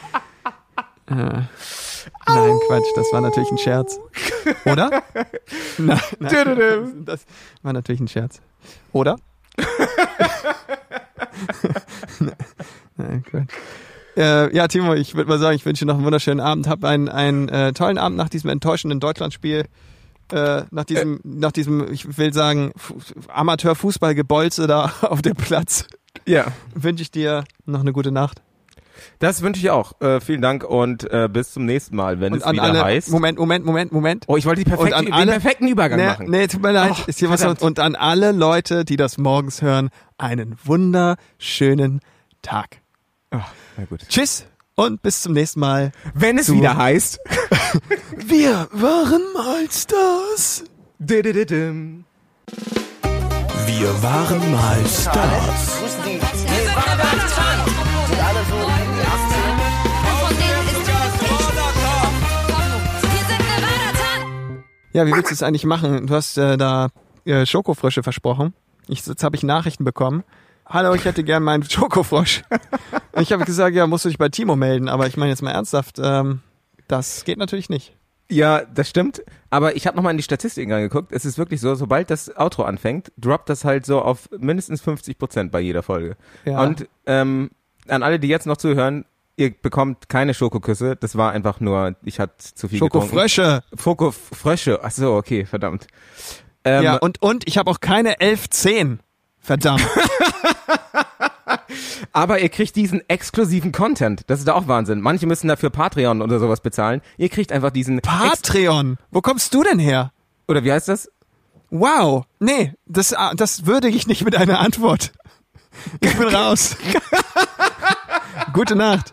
[1.07, 1.47] Äh, nein,
[2.67, 3.99] Quatsch, das war natürlich ein Scherz.
[4.65, 4.91] Oder?
[5.79, 7.27] Nein, nein, das
[7.63, 8.41] war natürlich ein Scherz.
[8.93, 9.17] Oder?
[12.97, 13.51] nein, Quatsch.
[14.17, 16.69] Äh, ja, Timo, ich würde mal sagen, ich wünsche dir noch einen wunderschönen Abend.
[16.69, 19.65] Hab einen, einen äh, tollen Abend nach diesem enttäuschenden Deutschlandspiel.
[20.33, 22.97] Äh, nach diesem, nach diesem, ich will sagen, Fu-
[23.29, 25.87] Amateurfußballgebolze da auf dem Platz.
[26.27, 26.47] Ja.
[26.75, 28.41] Wünsche ich dir noch eine gute Nacht.
[29.19, 30.01] Das wünsche ich auch.
[30.01, 32.85] Äh, vielen Dank und äh, bis zum nächsten Mal, wenn Und es an wieder alle,
[32.85, 33.11] heißt.
[33.11, 34.25] Moment, Moment, Moment, Moment.
[34.29, 36.31] Oh, ich wollte die perfekte, an den alle- perfekten Übergang nee, machen.
[36.31, 36.93] nee, tut mir leid.
[36.99, 37.61] Oh, ist hier was verdammt.
[37.63, 42.01] und an alle Leute, die das morgens hören, einen wunderschönen
[42.43, 42.79] Tag.
[43.31, 44.01] Na gut.
[44.09, 44.47] Tschüss
[44.77, 45.93] und bis zum nächsten Mal.
[46.15, 47.19] Wenn es wieder heißt.
[48.27, 50.65] Wir waren mal Stars.
[50.99, 51.25] Wir
[54.03, 55.83] waren mal Stars.
[64.95, 66.07] Ja, wie willst du es eigentlich machen?
[66.07, 66.89] Du hast äh, da
[67.27, 68.55] äh, Schokofrösche versprochen.
[68.89, 70.25] Ich, jetzt habe ich Nachrichten bekommen.
[70.65, 72.43] Hallo, ich hätte gern meinen Schokofrosch.
[73.21, 74.89] Ich habe gesagt, ja, musst du dich bei Timo melden.
[74.89, 76.41] Aber ich meine jetzt mal ernsthaft, ähm,
[76.89, 77.95] das geht natürlich nicht.
[78.31, 79.23] Ja, das stimmt.
[79.51, 81.13] Aber ich habe nochmal in die Statistiken angeguckt.
[81.13, 85.19] Es ist wirklich so, sobald das Outro anfängt, droppt das halt so auf mindestens 50
[85.19, 86.17] Prozent bei jeder Folge.
[86.45, 86.63] Ja.
[86.63, 87.51] Und ähm,
[87.87, 89.05] an alle, die jetzt noch zuhören,
[89.37, 90.97] ihr bekommt keine Schokoküsse.
[90.97, 92.79] Das war einfach nur, ich hatte zu viel.
[92.79, 93.63] Schokofrösche.
[93.79, 94.81] Schokofrösche.
[94.83, 95.87] Ach so, okay, verdammt.
[96.65, 99.01] Ähm, ja, und, und ich habe auch keine 1110.
[99.45, 99.83] Verdammt.
[102.13, 104.23] Aber ihr kriegt diesen exklusiven Content.
[104.29, 105.01] Das ist da auch Wahnsinn.
[105.01, 107.03] Manche müssen dafür Patreon oder sowas bezahlen.
[107.19, 108.97] Ihr kriegt einfach diesen Patreon.
[109.11, 110.11] Wo kommst du denn her?
[110.47, 111.11] oder wie heißt das?
[111.71, 112.25] Wow.
[112.39, 115.13] Nee, das, ah, das würdige ich nicht mit einer Antwort.
[116.01, 116.77] Ich bin raus.
[118.53, 119.13] Gute Nacht.